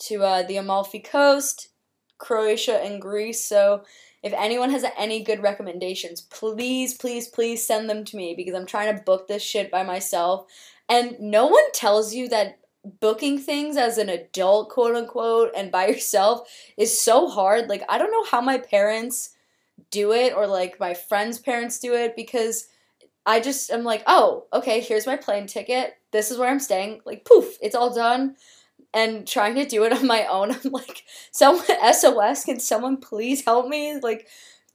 to 0.00 0.24
uh, 0.24 0.42
the 0.42 0.56
Amalfi 0.56 0.98
Coast, 0.98 1.68
Croatia, 2.18 2.82
and 2.82 3.00
Greece. 3.00 3.44
So 3.44 3.84
if 4.24 4.32
anyone 4.32 4.70
has 4.70 4.84
any 4.98 5.22
good 5.22 5.40
recommendations, 5.40 6.20
please, 6.20 6.94
please, 6.94 7.28
please 7.28 7.64
send 7.64 7.88
them 7.88 8.04
to 8.06 8.16
me 8.16 8.34
because 8.36 8.54
I'm 8.54 8.66
trying 8.66 8.94
to 8.94 9.02
book 9.02 9.28
this 9.28 9.42
shit 9.42 9.70
by 9.70 9.84
myself. 9.84 10.46
And 10.88 11.16
no 11.20 11.46
one 11.46 11.70
tells 11.72 12.12
you 12.12 12.28
that 12.30 12.58
booking 13.00 13.38
things 13.38 13.76
as 13.76 13.96
an 13.96 14.08
adult, 14.08 14.68
quote 14.70 14.96
unquote, 14.96 15.52
and 15.56 15.70
by 15.70 15.86
yourself 15.88 16.48
is 16.76 17.00
so 17.00 17.28
hard. 17.28 17.68
Like, 17.68 17.84
I 17.88 17.98
don't 17.98 18.10
know 18.10 18.24
how 18.24 18.40
my 18.40 18.58
parents 18.58 19.30
do 19.90 20.12
it 20.12 20.34
or 20.34 20.48
like 20.48 20.80
my 20.80 20.92
friends' 20.92 21.38
parents 21.38 21.78
do 21.78 21.94
it 21.94 22.16
because 22.16 22.66
I 23.26 23.40
just 23.40 23.70
am 23.70 23.84
like, 23.84 24.02
oh, 24.06 24.46
okay, 24.52 24.80
here's 24.80 25.06
my 25.06 25.16
plane 25.16 25.46
ticket. 25.46 25.94
This 26.10 26.30
is 26.30 26.38
where 26.38 26.48
I'm 26.48 26.60
staying. 26.60 27.00
Like, 27.04 27.24
poof, 27.24 27.56
it's 27.60 27.74
all 27.74 27.94
done 27.94 28.36
and 28.92 29.26
trying 29.26 29.54
to 29.56 29.64
do 29.64 29.84
it 29.84 29.92
on 29.98 30.06
my 30.06 30.26
own. 30.26 30.52
I'm 30.52 30.70
like, 30.70 31.04
someone 31.32 31.64
SOS, 31.92 32.44
can 32.44 32.60
someone 32.60 32.98
please 32.98 33.44
help 33.44 33.68
me? 33.68 33.98
Like, 34.00 34.28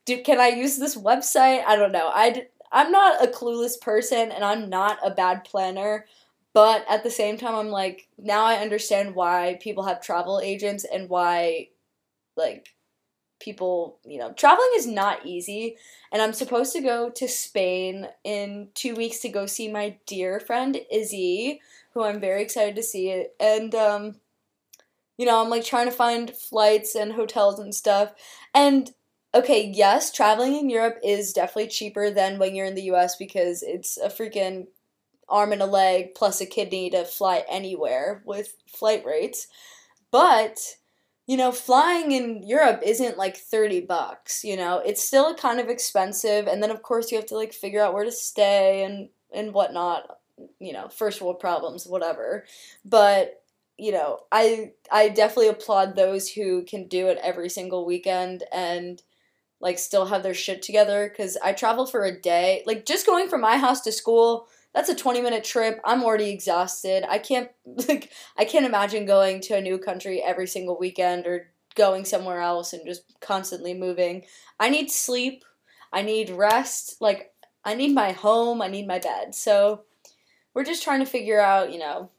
do 0.05 0.21
can 0.21 0.39
I 0.39 0.49
use 0.49 0.77
this 0.77 0.97
website? 0.97 1.63
I 1.65 1.75
don't 1.75 1.91
know. 1.91 2.09
I 2.13 2.47
I'm 2.71 2.91
not 2.91 3.23
a 3.23 3.27
clueless 3.31 3.79
person 3.79 4.31
and 4.31 4.43
I'm 4.43 4.69
not 4.69 4.99
a 5.03 5.11
bad 5.11 5.43
planner, 5.43 6.05
but 6.53 6.85
at 6.89 7.03
the 7.03 7.09
same 7.11 7.37
time 7.37 7.55
I'm 7.55 7.69
like, 7.69 8.07
now 8.17 8.45
I 8.45 8.55
understand 8.55 9.15
why 9.15 9.57
people 9.61 9.83
have 9.83 10.01
travel 10.01 10.39
agents 10.43 10.85
and 10.85 11.09
why 11.09 11.69
like 12.35 12.69
people, 13.39 13.99
you 14.05 14.19
know, 14.19 14.33
traveling 14.33 14.69
is 14.75 14.87
not 14.87 15.25
easy. 15.25 15.77
And 16.11 16.21
I'm 16.21 16.33
supposed 16.33 16.73
to 16.73 16.81
go 16.81 17.09
to 17.09 17.27
Spain 17.27 18.07
in 18.23 18.69
2 18.75 18.95
weeks 18.95 19.19
to 19.19 19.29
go 19.29 19.45
see 19.45 19.71
my 19.71 19.97
dear 20.05 20.39
friend 20.39 20.77
Izzy 20.91 21.61
who 21.93 22.03
I'm 22.03 22.19
very 22.19 22.41
excited 22.41 22.75
to 22.75 22.83
see. 22.83 23.25
And, 23.39 23.73
um, 23.75 24.15
you 25.17 25.25
know, 25.25 25.41
I'm 25.41 25.49
like 25.49 25.65
trying 25.65 25.87
to 25.87 25.91
find 25.91 26.35
flights 26.35 26.95
and 26.95 27.13
hotels 27.13 27.59
and 27.59 27.73
stuff. 27.73 28.13
And, 28.53 28.93
okay, 29.33 29.71
yes, 29.73 30.11
traveling 30.11 30.55
in 30.55 30.69
Europe 30.69 30.99
is 31.03 31.33
definitely 31.33 31.67
cheaper 31.67 32.09
than 32.09 32.39
when 32.39 32.55
you're 32.55 32.65
in 32.65 32.75
the 32.75 32.91
US 32.91 33.15
because 33.15 33.63
it's 33.63 33.97
a 33.97 34.07
freaking 34.07 34.67
arm 35.27 35.51
and 35.51 35.61
a 35.61 35.65
leg 35.65 36.15
plus 36.15 36.41
a 36.41 36.45
kidney 36.45 36.89
to 36.89 37.05
fly 37.05 37.43
anywhere 37.49 38.21
with 38.25 38.55
flight 38.67 39.05
rates. 39.05 39.47
But, 40.11 40.77
you 41.29 41.37
know, 41.37 41.51
flying 41.51 42.11
in 42.11 42.41
Europe 42.43 42.81
isn't 42.83 43.17
like 43.17 43.37
30 43.37 43.81
bucks, 43.81 44.43
you 44.43 44.57
know, 44.57 44.79
it's 44.79 45.03
still 45.03 45.35
kind 45.35 45.59
of 45.59 45.69
expensive. 45.69 46.47
And 46.47 46.61
then, 46.61 46.71
of 46.71 46.81
course, 46.81 47.11
you 47.11 47.17
have 47.19 47.27
to 47.27 47.35
like 47.35 47.53
figure 47.53 47.83
out 47.83 47.93
where 47.93 48.03
to 48.03 48.11
stay 48.11 48.83
and, 48.83 49.09
and 49.31 49.53
whatnot 49.53 50.19
you 50.59 50.73
know, 50.73 50.87
first 50.89 51.21
world 51.21 51.39
problems, 51.39 51.85
whatever. 51.85 52.45
But 52.85 53.41
you 53.77 53.91
know, 53.91 54.19
I 54.31 54.71
I 54.91 55.09
definitely 55.09 55.47
applaud 55.47 55.95
those 55.95 56.29
who 56.29 56.63
can 56.63 56.87
do 56.87 57.07
it 57.07 57.19
every 57.21 57.49
single 57.49 57.85
weekend 57.85 58.43
and 58.51 59.01
like 59.61 59.79
still 59.79 60.05
have 60.05 60.23
their 60.23 60.33
shit 60.33 60.61
together 60.61 61.13
cuz 61.15 61.37
I 61.43 61.53
travel 61.53 61.85
for 61.85 62.03
a 62.05 62.19
day. 62.19 62.63
Like 62.65 62.85
just 62.85 63.05
going 63.05 63.29
from 63.29 63.41
my 63.41 63.57
house 63.57 63.81
to 63.81 63.91
school, 63.91 64.47
that's 64.73 64.89
a 64.89 64.95
20 64.95 65.21
minute 65.21 65.43
trip. 65.43 65.79
I'm 65.83 66.03
already 66.03 66.29
exhausted. 66.29 67.03
I 67.09 67.17
can't 67.19 67.49
like 67.87 68.11
I 68.37 68.45
can't 68.45 68.65
imagine 68.65 69.05
going 69.05 69.41
to 69.41 69.57
a 69.57 69.61
new 69.61 69.77
country 69.77 70.21
every 70.21 70.47
single 70.47 70.77
weekend 70.77 71.25
or 71.25 71.51
going 71.75 72.05
somewhere 72.05 72.41
else 72.41 72.73
and 72.73 72.85
just 72.85 73.03
constantly 73.21 73.73
moving. 73.73 74.23
I 74.59 74.69
need 74.69 74.91
sleep. 74.91 75.43
I 75.91 76.01
need 76.01 76.29
rest. 76.29 76.97
Like 76.99 77.31
I 77.63 77.73
need 77.73 77.93
my 77.93 78.11
home. 78.11 78.61
I 78.61 78.67
need 78.67 78.87
my 78.87 78.99
bed. 78.99 79.33
So 79.33 79.83
we're 80.53 80.63
just 80.63 80.83
trying 80.83 80.99
to 80.99 81.05
figure 81.05 81.39
out, 81.39 81.71
you 81.71 81.79
know, 81.79 82.09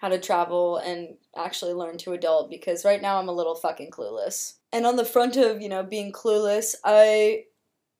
how 0.00 0.08
to 0.08 0.18
travel 0.18 0.78
and 0.78 1.16
actually 1.36 1.74
learn 1.74 1.98
to 1.98 2.12
adult 2.12 2.50
because 2.50 2.84
right 2.84 3.02
now 3.02 3.18
I'm 3.18 3.28
a 3.28 3.34
little 3.34 3.54
fucking 3.54 3.90
clueless. 3.90 4.54
And 4.72 4.86
on 4.86 4.96
the 4.96 5.04
front 5.04 5.36
of, 5.36 5.60
you 5.60 5.68
know, 5.68 5.82
being 5.82 6.12
clueless, 6.12 6.74
I 6.84 7.44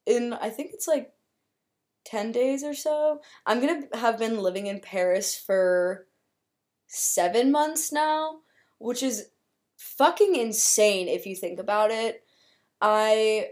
in 0.07 0.33
I 0.33 0.51
think 0.51 0.71
it's 0.73 0.89
like 0.89 1.13
10 2.05 2.33
days 2.33 2.65
or 2.65 2.75
so, 2.75 3.21
I'm 3.47 3.61
going 3.61 3.89
to 3.91 3.99
have 3.99 4.19
been 4.19 4.39
living 4.39 4.67
in 4.67 4.81
Paris 4.81 5.37
for 5.39 6.07
7 6.87 7.51
months 7.51 7.93
now, 7.93 8.41
which 8.79 9.03
is 9.03 9.29
fucking 9.77 10.35
insane 10.35 11.09
if 11.09 11.27
you 11.27 11.37
think 11.37 11.59
about 11.59 11.91
it. 11.91 12.25
I 12.81 13.51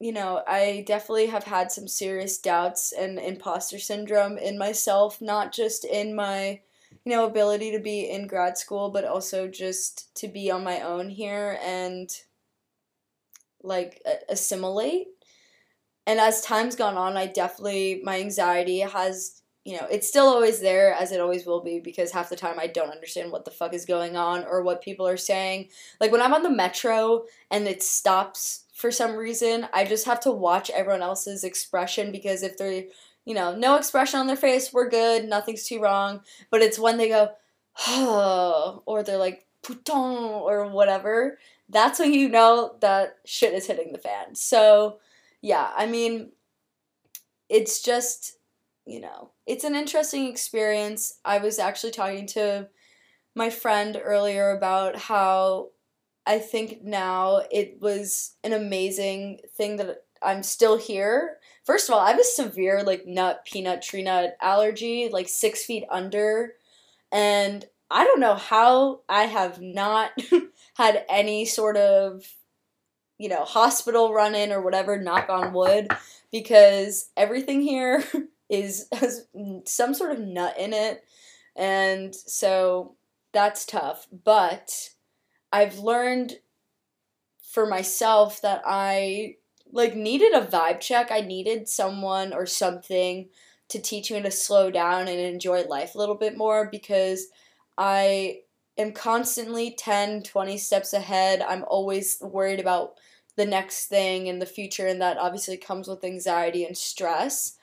you 0.00 0.12
know, 0.12 0.42
I 0.48 0.82
definitely 0.86 1.26
have 1.26 1.44
had 1.44 1.70
some 1.70 1.86
serious 1.86 2.38
doubts 2.38 2.92
and 2.92 3.18
imposter 3.18 3.78
syndrome 3.78 4.38
in 4.38 4.56
myself, 4.58 5.20
not 5.20 5.52
just 5.52 5.84
in 5.84 6.14
my, 6.14 6.60
you 7.04 7.12
know, 7.12 7.26
ability 7.26 7.72
to 7.72 7.78
be 7.78 8.08
in 8.10 8.26
grad 8.26 8.56
school, 8.56 8.88
but 8.88 9.04
also 9.04 9.46
just 9.46 10.14
to 10.16 10.26
be 10.26 10.50
on 10.50 10.64
my 10.64 10.80
own 10.80 11.10
here 11.10 11.58
and 11.62 12.10
like 13.62 14.02
assimilate. 14.30 15.08
And 16.10 16.18
as 16.18 16.40
time's 16.40 16.74
gone 16.74 16.96
on, 16.96 17.16
I 17.16 17.26
definitely, 17.26 18.00
my 18.02 18.18
anxiety 18.18 18.80
has, 18.80 19.42
you 19.64 19.76
know, 19.76 19.86
it's 19.88 20.08
still 20.08 20.26
always 20.26 20.58
there 20.58 20.92
as 20.92 21.12
it 21.12 21.20
always 21.20 21.46
will 21.46 21.62
be 21.62 21.78
because 21.78 22.10
half 22.10 22.30
the 22.30 22.34
time 22.34 22.58
I 22.58 22.66
don't 22.66 22.90
understand 22.90 23.30
what 23.30 23.44
the 23.44 23.52
fuck 23.52 23.74
is 23.74 23.84
going 23.84 24.16
on 24.16 24.44
or 24.44 24.64
what 24.64 24.82
people 24.82 25.06
are 25.06 25.16
saying. 25.16 25.68
Like 26.00 26.10
when 26.10 26.20
I'm 26.20 26.34
on 26.34 26.42
the 26.42 26.50
metro 26.50 27.26
and 27.48 27.68
it 27.68 27.80
stops 27.80 28.64
for 28.74 28.90
some 28.90 29.14
reason. 29.14 29.68
I 29.72 29.84
just 29.84 30.06
have 30.06 30.18
to 30.20 30.32
watch 30.32 30.68
everyone 30.70 31.02
else's 31.02 31.44
expression 31.44 32.10
because 32.10 32.42
if 32.42 32.58
they're 32.58 32.86
you 33.24 33.34
know, 33.34 33.54
no 33.54 33.76
expression 33.76 34.18
on 34.18 34.26
their 34.26 34.34
face, 34.34 34.72
we're 34.72 34.88
good, 34.88 35.28
nothing's 35.28 35.68
too 35.68 35.80
wrong. 35.80 36.22
But 36.50 36.62
it's 36.62 36.80
when 36.80 36.96
they 36.96 37.08
go, 37.08 37.28
oh, 37.86 38.82
or 38.86 39.04
they're 39.04 39.16
like, 39.16 39.46
putain, 39.62 39.94
or 39.94 40.66
whatever, 40.66 41.38
that's 41.68 42.00
when 42.00 42.12
you 42.12 42.28
know 42.28 42.74
that 42.80 43.18
shit 43.24 43.54
is 43.54 43.66
hitting 43.66 43.92
the 43.92 43.98
fan. 43.98 44.34
So, 44.34 44.98
yeah, 45.42 45.70
I 45.76 45.86
mean, 45.86 46.32
it's 47.48 47.82
just, 47.82 48.36
you 48.86 49.00
know, 49.00 49.30
it's 49.46 49.64
an 49.64 49.74
interesting 49.74 50.26
experience. 50.26 51.18
I 51.24 51.38
was 51.38 51.58
actually 51.58 51.92
talking 51.92 52.26
to 52.28 52.68
my 53.34 53.50
friend 53.50 54.00
earlier 54.02 54.50
about 54.50 54.96
how 54.96 55.70
I 56.26 56.38
think 56.38 56.82
now 56.82 57.42
it 57.50 57.78
was 57.80 58.36
an 58.44 58.52
amazing 58.52 59.40
thing 59.56 59.76
that 59.76 60.04
I'm 60.22 60.42
still 60.42 60.76
here. 60.76 61.38
First 61.64 61.88
of 61.88 61.94
all, 61.94 62.00
I 62.00 62.10
have 62.10 62.20
a 62.20 62.24
severe 62.24 62.82
like 62.82 63.06
nut, 63.06 63.44
peanut, 63.44 63.82
tree 63.82 64.02
nut 64.02 64.36
allergy, 64.40 65.08
like 65.10 65.28
six 65.28 65.64
feet 65.64 65.84
under. 65.90 66.54
And 67.10 67.64
I 67.90 68.04
don't 68.04 68.20
know 68.20 68.34
how 68.34 69.00
I 69.08 69.24
have 69.24 69.60
not 69.60 70.12
had 70.76 71.04
any 71.08 71.46
sort 71.46 71.76
of, 71.76 72.24
you 73.20 73.28
know, 73.28 73.44
hospital 73.44 74.14
run 74.14 74.34
in 74.34 74.50
or 74.50 74.62
whatever, 74.62 74.98
knock 74.98 75.28
on 75.28 75.52
wood, 75.52 75.88
because 76.32 77.10
everything 77.18 77.60
here 77.60 78.02
is 78.48 78.88
has 78.92 79.26
some 79.66 79.92
sort 79.92 80.12
of 80.12 80.20
nut 80.20 80.58
in 80.58 80.72
it. 80.72 81.04
And 81.54 82.14
so 82.14 82.94
that's 83.34 83.66
tough. 83.66 84.08
But 84.24 84.90
I've 85.52 85.78
learned 85.78 86.38
for 87.42 87.66
myself 87.66 88.40
that 88.40 88.62
I 88.64 89.36
like 89.70 89.94
needed 89.94 90.32
a 90.32 90.46
vibe 90.46 90.80
check. 90.80 91.10
I 91.10 91.20
needed 91.20 91.68
someone 91.68 92.32
or 92.32 92.46
something 92.46 93.28
to 93.68 93.78
teach 93.78 94.10
me 94.10 94.22
to 94.22 94.30
slow 94.30 94.70
down 94.70 95.08
and 95.08 95.20
enjoy 95.20 95.64
life 95.64 95.94
a 95.94 95.98
little 95.98 96.14
bit 96.14 96.38
more 96.38 96.70
because 96.72 97.26
I 97.76 98.40
am 98.78 98.92
constantly 98.92 99.74
10, 99.78 100.22
20 100.22 100.56
steps 100.56 100.94
ahead. 100.94 101.42
I'm 101.42 101.64
always 101.68 102.16
worried 102.22 102.60
about 102.60 102.94
the 103.36 103.46
next 103.46 103.86
thing 103.86 104.26
in 104.26 104.38
the 104.38 104.46
future, 104.46 104.86
and 104.86 105.00
that 105.00 105.18
obviously 105.18 105.56
comes 105.56 105.88
with 105.88 106.04
anxiety 106.04 106.64
and 106.64 106.76
stress. 106.76 107.56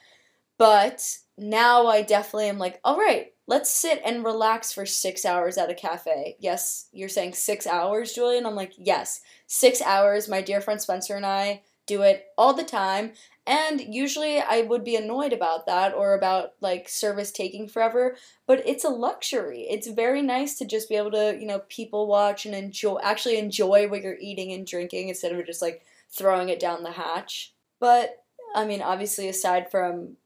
But 0.58 1.20
now 1.38 1.88
I 1.88 2.02
definitely 2.02 2.50
am 2.50 2.58
like, 2.58 2.80
all 2.84 2.98
right, 2.98 3.34
let's 3.46 3.70
sit 3.70 4.02
and 4.04 4.24
relax 4.26 4.74
for 4.74 4.86
six 4.86 5.24
hours 5.24 5.58
at 5.58 5.70
a 5.70 5.76
cafe. 5.76 6.36
Yes, 6.40 6.88
you're 6.92 7.10
saying 7.10 7.34
six 7.34 7.68
hours, 7.68 8.14
Julian? 8.14 8.46
I'm 8.46 8.56
like, 8.56 8.74
yes, 8.78 9.22
six 9.46 9.82
hours. 9.82 10.28
My 10.28 10.42
dear 10.42 10.62
friend 10.62 10.82
Spencer 10.82 11.16
and 11.16 11.26
I 11.26 11.62
do 11.86 12.02
it 12.02 12.26
all 12.38 12.54
the 12.54 12.64
time. 12.64 13.14
And 13.48 13.96
usually 13.96 14.42
I 14.42 14.63
would 14.63 14.84
be 14.84 14.98
annoyed 14.98 15.32
about 15.32 15.68
that 15.68 15.94
or 15.94 16.13
about 16.13 16.56
like 16.60 16.89
service 16.89 17.32
taking 17.32 17.70
forever, 17.70 18.18
but 18.46 18.62
it's 18.68 18.84
a 18.84 18.89
luxury. 18.89 19.62
It's 19.70 19.88
very 19.88 20.22
nice 20.22 20.58
to 20.58 20.66
just 20.66 20.89
be 20.89 20.96
able 20.96 21.12
to, 21.12 21.38
you 21.39 21.48
know, 21.48 21.60
people 21.70 22.08
watch 22.08 22.46
and 22.46 22.54
enjoy 22.54 22.98
actually 23.01 23.38
enjoy 23.38 23.88
what 23.88 24.01
you're 24.01 24.18
eating 24.20 24.51
and 24.51 24.68
drinking 24.68 25.08
instead 25.08 25.32
of 25.32 25.46
just 25.46 25.62
like 25.62 25.86
throwing 26.10 26.50
it 26.50 26.60
down 26.60 26.84
the 26.84 26.92
hatch. 26.92 27.54
But 27.80 28.22
I 28.54 28.66
mean, 28.66 28.82
obviously 28.82 29.30
aside 29.30 29.72
from 29.72 30.18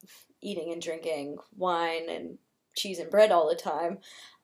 eating 0.41 0.71
and 0.73 0.81
drinking 0.81 1.37
wine 1.55 2.09
and 2.09 2.39
cheese 2.75 2.97
and 2.97 3.11
bread 3.11 3.31
all 3.31 3.47
the 3.47 3.55
time, 3.55 3.99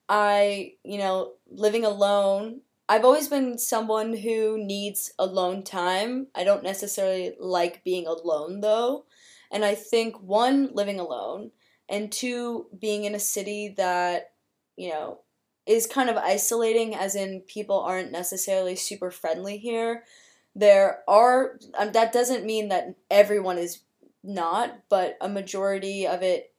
I, 0.08 0.74
you 0.84 0.98
know, 0.98 1.32
living 1.50 1.84
alone 1.84 2.60
I've 2.88 3.04
always 3.04 3.28
been 3.28 3.58
someone 3.58 4.16
who 4.16 4.56
needs 4.56 5.12
alone 5.18 5.62
time. 5.62 6.28
I 6.34 6.44
don't 6.44 6.62
necessarily 6.62 7.34
like 7.38 7.84
being 7.84 8.06
alone 8.06 8.60
though. 8.60 9.04
And 9.50 9.64
I 9.64 9.74
think 9.74 10.20
one, 10.20 10.70
living 10.72 11.00
alone, 11.00 11.50
and 11.88 12.12
two, 12.12 12.66
being 12.78 13.04
in 13.04 13.14
a 13.14 13.20
city 13.20 13.74
that, 13.76 14.32
you 14.76 14.90
know, 14.90 15.20
is 15.66 15.86
kind 15.86 16.10
of 16.10 16.16
isolating, 16.16 16.94
as 16.94 17.14
in 17.14 17.40
people 17.40 17.80
aren't 17.80 18.12
necessarily 18.12 18.76
super 18.76 19.10
friendly 19.10 19.58
here. 19.58 20.04
There 20.54 21.02
are, 21.08 21.58
um, 21.78 21.92
that 21.92 22.12
doesn't 22.12 22.44
mean 22.44 22.68
that 22.68 22.94
everyone 23.10 23.58
is 23.58 23.80
not, 24.22 24.80
but 24.88 25.16
a 25.20 25.28
majority 25.28 26.06
of 26.06 26.22
it, 26.22 26.52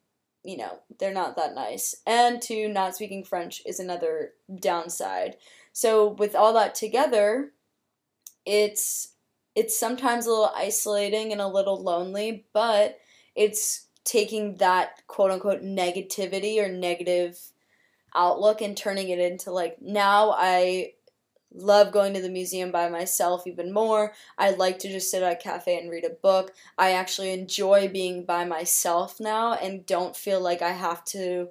you 0.44 0.58
know, 0.58 0.80
they're 1.00 1.14
not 1.14 1.36
that 1.36 1.54
nice. 1.54 1.96
And 2.08 2.42
two, 2.42 2.70
not 2.70 2.96
speaking 2.96 3.24
French 3.24 3.62
is 3.66 3.80
another 3.80 4.34
downside. 4.60 5.38
So 5.74 6.10
with 6.10 6.36
all 6.36 6.54
that 6.54 6.76
together, 6.76 7.52
it's 8.46 9.14
it's 9.56 9.78
sometimes 9.78 10.26
a 10.26 10.30
little 10.30 10.52
isolating 10.56 11.32
and 11.32 11.42
a 11.42 11.48
little 11.48 11.82
lonely, 11.82 12.46
but 12.54 13.00
it's 13.36 13.88
taking 14.04 14.56
that 14.56 15.02
quote 15.08 15.32
unquote 15.32 15.62
negativity 15.62 16.64
or 16.64 16.70
negative 16.70 17.40
outlook 18.16 18.62
and 18.62 18.76
turning 18.76 19.10
it 19.10 19.20
into 19.20 19.52
like 19.52 19.78
now 19.82 20.34
I 20.36 20.94
love 21.54 21.92
going 21.92 22.14
to 22.14 22.22
the 22.22 22.30
museum 22.30 22.72
by 22.72 22.90
myself 22.90 23.48
even 23.48 23.72
more. 23.74 24.14
I 24.38 24.52
like 24.52 24.80
to 24.80 24.88
just 24.88 25.10
sit 25.10 25.24
at 25.24 25.34
a 25.34 25.36
cafe 25.36 25.80
and 25.80 25.90
read 25.90 26.06
a 26.06 26.10
book. 26.10 26.54
I 26.78 26.92
actually 26.92 27.32
enjoy 27.32 27.88
being 27.88 28.26
by 28.26 28.46
myself 28.46 29.20
now 29.20 29.54
and 29.54 29.86
don't 29.86 30.16
feel 30.16 30.40
like 30.40 30.62
I 30.62 30.72
have 30.72 31.04
to 31.06 31.50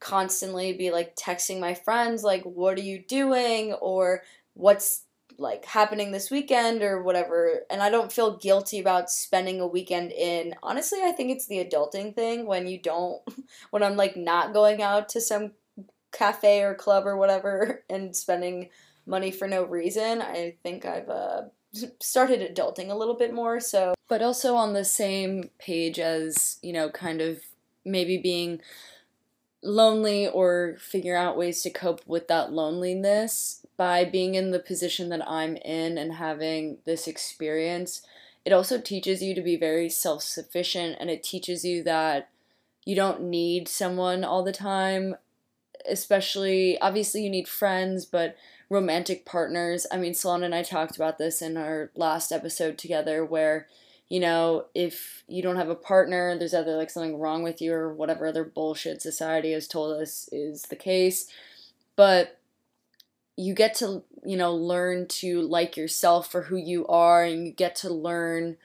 constantly 0.00 0.72
be 0.72 0.90
like 0.90 1.16
texting 1.16 1.58
my 1.58 1.74
friends 1.74 2.22
like 2.22 2.42
what 2.44 2.78
are 2.78 2.82
you 2.82 2.98
doing? 2.98 3.72
or 3.74 4.22
what's 4.54 5.02
like 5.38 5.64
happening 5.64 6.12
this 6.12 6.30
weekend? 6.30 6.82
or 6.82 7.02
whatever 7.02 7.60
and 7.70 7.82
I 7.82 7.90
don't 7.90 8.12
feel 8.12 8.36
guilty 8.36 8.78
about 8.78 9.10
spending 9.10 9.60
a 9.60 9.66
weekend 9.66 10.12
in 10.12 10.54
honestly 10.62 11.00
I 11.02 11.12
think 11.12 11.30
it's 11.30 11.46
the 11.46 11.64
adulting 11.64 12.14
thing 12.14 12.46
when 12.46 12.66
you 12.66 12.80
don't 12.80 13.22
when 13.70 13.82
I'm 13.82 13.96
like 13.96 14.16
not 14.16 14.52
going 14.52 14.82
out 14.82 15.08
to 15.10 15.20
some 15.20 15.52
cafe 16.12 16.62
or 16.62 16.74
club 16.74 17.06
or 17.06 17.16
whatever 17.16 17.84
and 17.90 18.14
spending 18.14 18.70
money 19.06 19.30
for 19.30 19.46
no 19.46 19.64
reason 19.64 20.22
I 20.22 20.56
think 20.62 20.84
I've 20.84 21.08
uh 21.08 21.42
started 22.00 22.54
adulting 22.54 22.90
a 22.90 22.94
little 22.94 23.14
bit 23.16 23.32
more 23.32 23.60
so. 23.60 23.94
But 24.08 24.22
also 24.22 24.54
on 24.54 24.72
the 24.72 24.84
same 24.84 25.50
page 25.58 25.98
as 25.98 26.58
you 26.62 26.72
know 26.72 26.90
kind 26.90 27.20
of 27.20 27.40
maybe 27.84 28.18
being 28.18 28.60
lonely 29.62 30.28
or 30.28 30.76
figure 30.78 31.16
out 31.16 31.36
ways 31.36 31.62
to 31.62 31.70
cope 31.70 32.00
with 32.06 32.28
that 32.28 32.52
loneliness 32.52 33.64
by 33.76 34.04
being 34.04 34.34
in 34.34 34.50
the 34.50 34.58
position 34.58 35.08
that 35.10 35.28
I'm 35.28 35.56
in 35.56 35.98
and 35.98 36.14
having 36.14 36.78
this 36.84 37.06
experience. 37.06 38.02
It 38.44 38.52
also 38.52 38.80
teaches 38.80 39.22
you 39.22 39.34
to 39.34 39.42
be 39.42 39.56
very 39.56 39.88
self 39.88 40.22
sufficient 40.22 40.96
and 41.00 41.10
it 41.10 41.22
teaches 41.22 41.64
you 41.64 41.82
that 41.84 42.28
you 42.84 42.94
don't 42.94 43.22
need 43.22 43.66
someone 43.66 44.22
all 44.24 44.44
the 44.44 44.52
time, 44.52 45.16
especially, 45.90 46.78
obviously, 46.80 47.22
you 47.22 47.30
need 47.30 47.48
friends, 47.48 48.06
but 48.06 48.36
romantic 48.70 49.24
partners. 49.24 49.86
I 49.90 49.96
mean, 49.96 50.12
Solana 50.12 50.46
and 50.46 50.54
I 50.54 50.62
talked 50.62 50.96
about 50.96 51.18
this 51.18 51.42
in 51.42 51.56
our 51.56 51.90
last 51.96 52.30
episode 52.32 52.78
together 52.78 53.24
where 53.24 53.66
you 54.08 54.20
know, 54.20 54.66
if 54.74 55.24
you 55.26 55.42
don't 55.42 55.56
have 55.56 55.68
a 55.68 55.74
partner, 55.74 56.36
there's 56.38 56.54
either 56.54 56.76
like 56.76 56.90
something 56.90 57.18
wrong 57.18 57.42
with 57.42 57.60
you 57.60 57.72
or 57.72 57.92
whatever 57.92 58.26
other 58.26 58.44
bullshit 58.44 59.02
society 59.02 59.52
has 59.52 59.66
told 59.66 60.00
us 60.00 60.28
is 60.30 60.62
the 60.62 60.76
case. 60.76 61.28
But 61.96 62.38
you 63.36 63.52
get 63.52 63.74
to, 63.76 64.04
you 64.24 64.36
know, 64.36 64.54
learn 64.54 65.08
to 65.08 65.42
like 65.42 65.76
yourself 65.76 66.30
for 66.30 66.42
who 66.42 66.56
you 66.56 66.86
are 66.86 67.24
and 67.24 67.46
you 67.46 67.52
get 67.52 67.74
to 67.76 67.92
learn, 67.92 68.56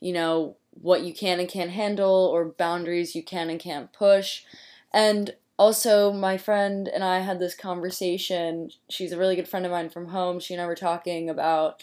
you 0.00 0.12
know, 0.12 0.56
what 0.82 1.02
you 1.02 1.14
can 1.14 1.40
and 1.40 1.48
can't 1.48 1.70
handle 1.70 2.30
or 2.32 2.44
boundaries 2.44 3.14
you 3.14 3.22
can 3.22 3.50
and 3.50 3.58
can't 3.58 3.92
push. 3.92 4.44
And 4.92 5.34
also, 5.58 6.12
my 6.12 6.38
friend 6.38 6.88
and 6.88 7.04
I 7.04 7.18
had 7.20 7.38
this 7.38 7.54
conversation. 7.54 8.70
She's 8.88 9.12
a 9.12 9.18
really 9.18 9.36
good 9.36 9.48
friend 9.48 9.66
of 9.66 9.72
mine 9.72 9.90
from 9.90 10.08
home. 10.08 10.40
She 10.40 10.54
and 10.54 10.62
I 10.62 10.66
were 10.66 10.74
talking 10.74 11.28
about 11.28 11.82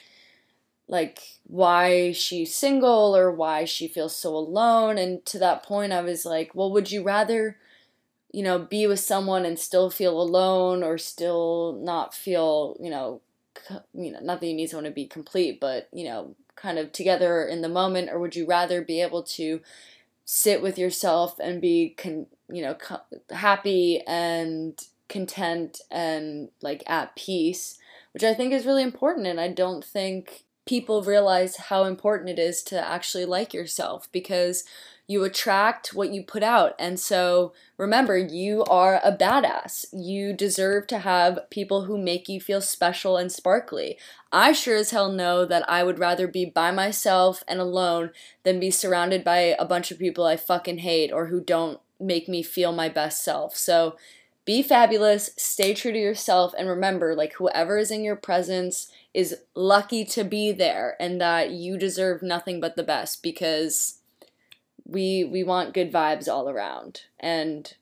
like 0.88 1.20
why 1.46 2.12
she's 2.12 2.56
single 2.56 3.16
or 3.16 3.32
why 3.32 3.66
she 3.66 3.88
feels 3.88 4.16
so 4.16 4.36
alone 4.36 4.98
and 4.98 5.26
to 5.26 5.40
that 5.40 5.64
point 5.64 5.94
I 5.94 6.02
was 6.02 6.26
like, 6.26 6.56
well, 6.56 6.72
would 6.72 6.92
you 6.92 7.04
rather 7.04 7.58
you 8.32 8.44
know 8.44 8.60
be 8.60 8.88
with 8.88 9.00
someone 9.00 9.46
and 9.46 9.60
still 9.60 9.90
feel 9.90 10.22
alone 10.22 10.84
or 10.84 10.98
still 10.98 11.80
not 11.82 12.14
feel, 12.14 12.78
you 12.80 12.90
know, 12.90 13.22
you 13.94 14.12
know, 14.12 14.20
not 14.22 14.42
that 14.42 14.48
you 14.48 14.54
need 14.54 14.70
someone 14.70 14.86
to 14.86 14.92
be 14.92 15.06
complete, 15.06 15.60
but 15.60 15.88
you 15.92 16.06
know, 16.06 16.36
kind 16.56 16.80
of 16.80 16.92
together 16.92 17.46
in 17.46 17.62
the 17.62 17.70
moment 17.70 18.10
or 18.12 18.20
would 18.20 18.36
you 18.36 18.46
rather 18.46 18.82
be 18.82 19.02
able 19.02 19.24
to 19.24 19.62
sit 20.26 20.62
with 20.62 20.78
yourself 20.78 21.40
and 21.40 21.62
be 21.62 21.96
con- 21.98 22.28
you 22.52 22.62
know, 22.62 22.76
co- 22.76 23.02
happy 23.32 24.02
and 24.08 24.86
content 25.10 25.82
and 25.92 26.50
like 26.62 26.84
at 26.88 27.16
peace, 27.16 27.78
which 28.14 28.24
I 28.24 28.34
think 28.34 28.54
is 28.54 28.66
really 28.66 28.84
important 28.84 29.28
and 29.28 29.40
I 29.42 29.50
don't 29.50 29.86
think 29.86 30.44
people 30.68 31.02
realize 31.02 31.58
how 31.58 31.86
important 31.86 32.30
it 32.30 32.40
is 32.40 32.62
to 32.64 32.80
actually 32.80 33.26
like 33.26 33.54
yourself 33.54 34.08
because 34.12 34.64
you 35.10 35.24
attract 35.24 35.94
what 35.94 36.12
you 36.12 36.22
put 36.22 36.44
out. 36.44 36.76
And 36.78 37.00
so 37.00 37.54
remember, 37.78 38.18
you 38.18 38.66
are 38.66 39.00
a 39.04 39.16
badass. 39.16 39.86
You 39.94 40.34
deserve 40.34 40.86
to 40.88 41.00
have 41.00 41.40
people 41.50 41.86
who 41.86 41.98
make 41.98 42.28
you 42.28 42.42
feel 42.42 42.60
special 42.60 43.16
and 43.16 43.32
sparkly. 43.32 43.98
I 44.34 44.52
sure 44.52 44.76
as 44.76 44.92
hell 44.92 45.10
know 45.10 45.46
that 45.46 45.68
I 45.70 45.84
would 45.84 45.98
rather 45.98 46.28
be 46.28 46.44
by 46.44 46.72
myself 46.72 47.42
and 47.48 47.62
alone 47.62 48.12
than 48.44 48.60
be 48.60 48.70
surrounded 48.70 49.24
by 49.24 49.56
a 49.58 49.66
bunch 49.66 49.92
of 49.92 50.00
people 50.00 50.26
I 50.26 50.36
fucking 50.36 50.80
hate 50.80 51.14
or 51.14 51.28
who 51.28 51.40
don't 51.40 51.80
make 52.00 52.28
me 52.28 52.44
feel 52.44 52.74
my 52.74 52.90
best 52.90 53.24
self. 53.24 53.56
So 53.56 53.96
be 54.44 54.62
fabulous, 54.62 55.32
stay 55.38 55.74
true 55.74 55.92
to 55.92 56.00
yourself, 56.00 56.54
and 56.58 56.70
remember 56.70 57.16
like 57.16 57.34
whoever 57.34 57.78
is 57.78 57.92
in 57.92 58.04
your 58.04 58.16
presence 58.16 58.92
is 59.14 59.36
lucky 59.56 60.06
to 60.06 60.24
be 60.24 60.52
there 60.52 60.96
and 61.00 61.20
that 61.20 61.52
you 61.52 61.78
deserve 61.78 62.22
nothing 62.22 62.60
but 62.60 62.76
the 62.76 62.84
best 62.84 63.24
because 63.24 64.00
we 64.86 65.24
we 65.24 65.44
want 65.44 65.74
good 65.74 65.92
vibes 65.92 66.28
all 66.28 66.50
around. 66.50 67.02
And 67.20 67.74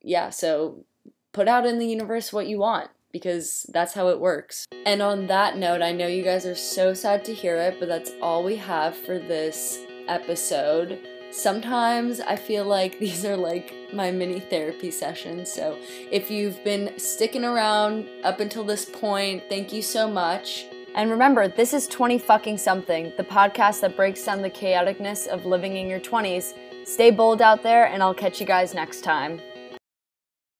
yeah, 0.00 0.30
so 0.30 0.84
put 1.32 1.48
out 1.48 1.66
in 1.66 1.78
the 1.78 1.86
universe 1.86 2.32
what 2.32 2.46
you 2.46 2.58
want 2.58 2.90
because 3.12 3.66
that's 3.72 3.94
how 3.94 4.08
it 4.08 4.18
works. 4.18 4.66
And 4.84 5.00
on 5.00 5.28
that 5.28 5.56
note, 5.56 5.82
I 5.82 5.92
know 5.92 6.06
you 6.06 6.24
guys 6.24 6.46
are 6.46 6.54
so 6.54 6.94
sad 6.94 7.24
to 7.26 7.34
hear 7.34 7.56
it, 7.56 7.78
but 7.78 7.88
that's 7.88 8.12
all 8.20 8.42
we 8.42 8.56
have 8.56 8.96
for 8.96 9.18
this 9.18 9.78
episode. 10.08 10.98
Sometimes 11.30 12.20
I 12.20 12.36
feel 12.36 12.64
like 12.64 12.98
these 13.00 13.24
are 13.24 13.36
like 13.36 13.72
my 13.92 14.10
mini 14.10 14.40
therapy 14.40 14.90
sessions. 14.90 15.52
So 15.52 15.78
if 16.10 16.30
you've 16.30 16.62
been 16.64 16.98
sticking 16.98 17.44
around 17.44 18.08
up 18.24 18.40
until 18.40 18.64
this 18.64 18.84
point, 18.84 19.44
thank 19.48 19.72
you 19.72 19.82
so 19.82 20.08
much. 20.08 20.66
And 20.94 21.10
remember, 21.10 21.48
this 21.48 21.74
is 21.74 21.88
20 21.88 22.18
fucking 22.18 22.56
something, 22.56 23.12
the 23.16 23.24
podcast 23.24 23.80
that 23.80 23.96
breaks 23.96 24.24
down 24.24 24.42
the 24.42 24.50
chaoticness 24.50 25.26
of 25.26 25.44
living 25.44 25.76
in 25.76 25.88
your 25.88 25.98
20s. 25.98 26.54
Stay 26.84 27.10
bold 27.10 27.42
out 27.42 27.64
there, 27.64 27.86
and 27.86 28.00
I'll 28.00 28.14
catch 28.14 28.40
you 28.40 28.46
guys 28.46 28.74
next 28.74 29.00
time. 29.02 29.40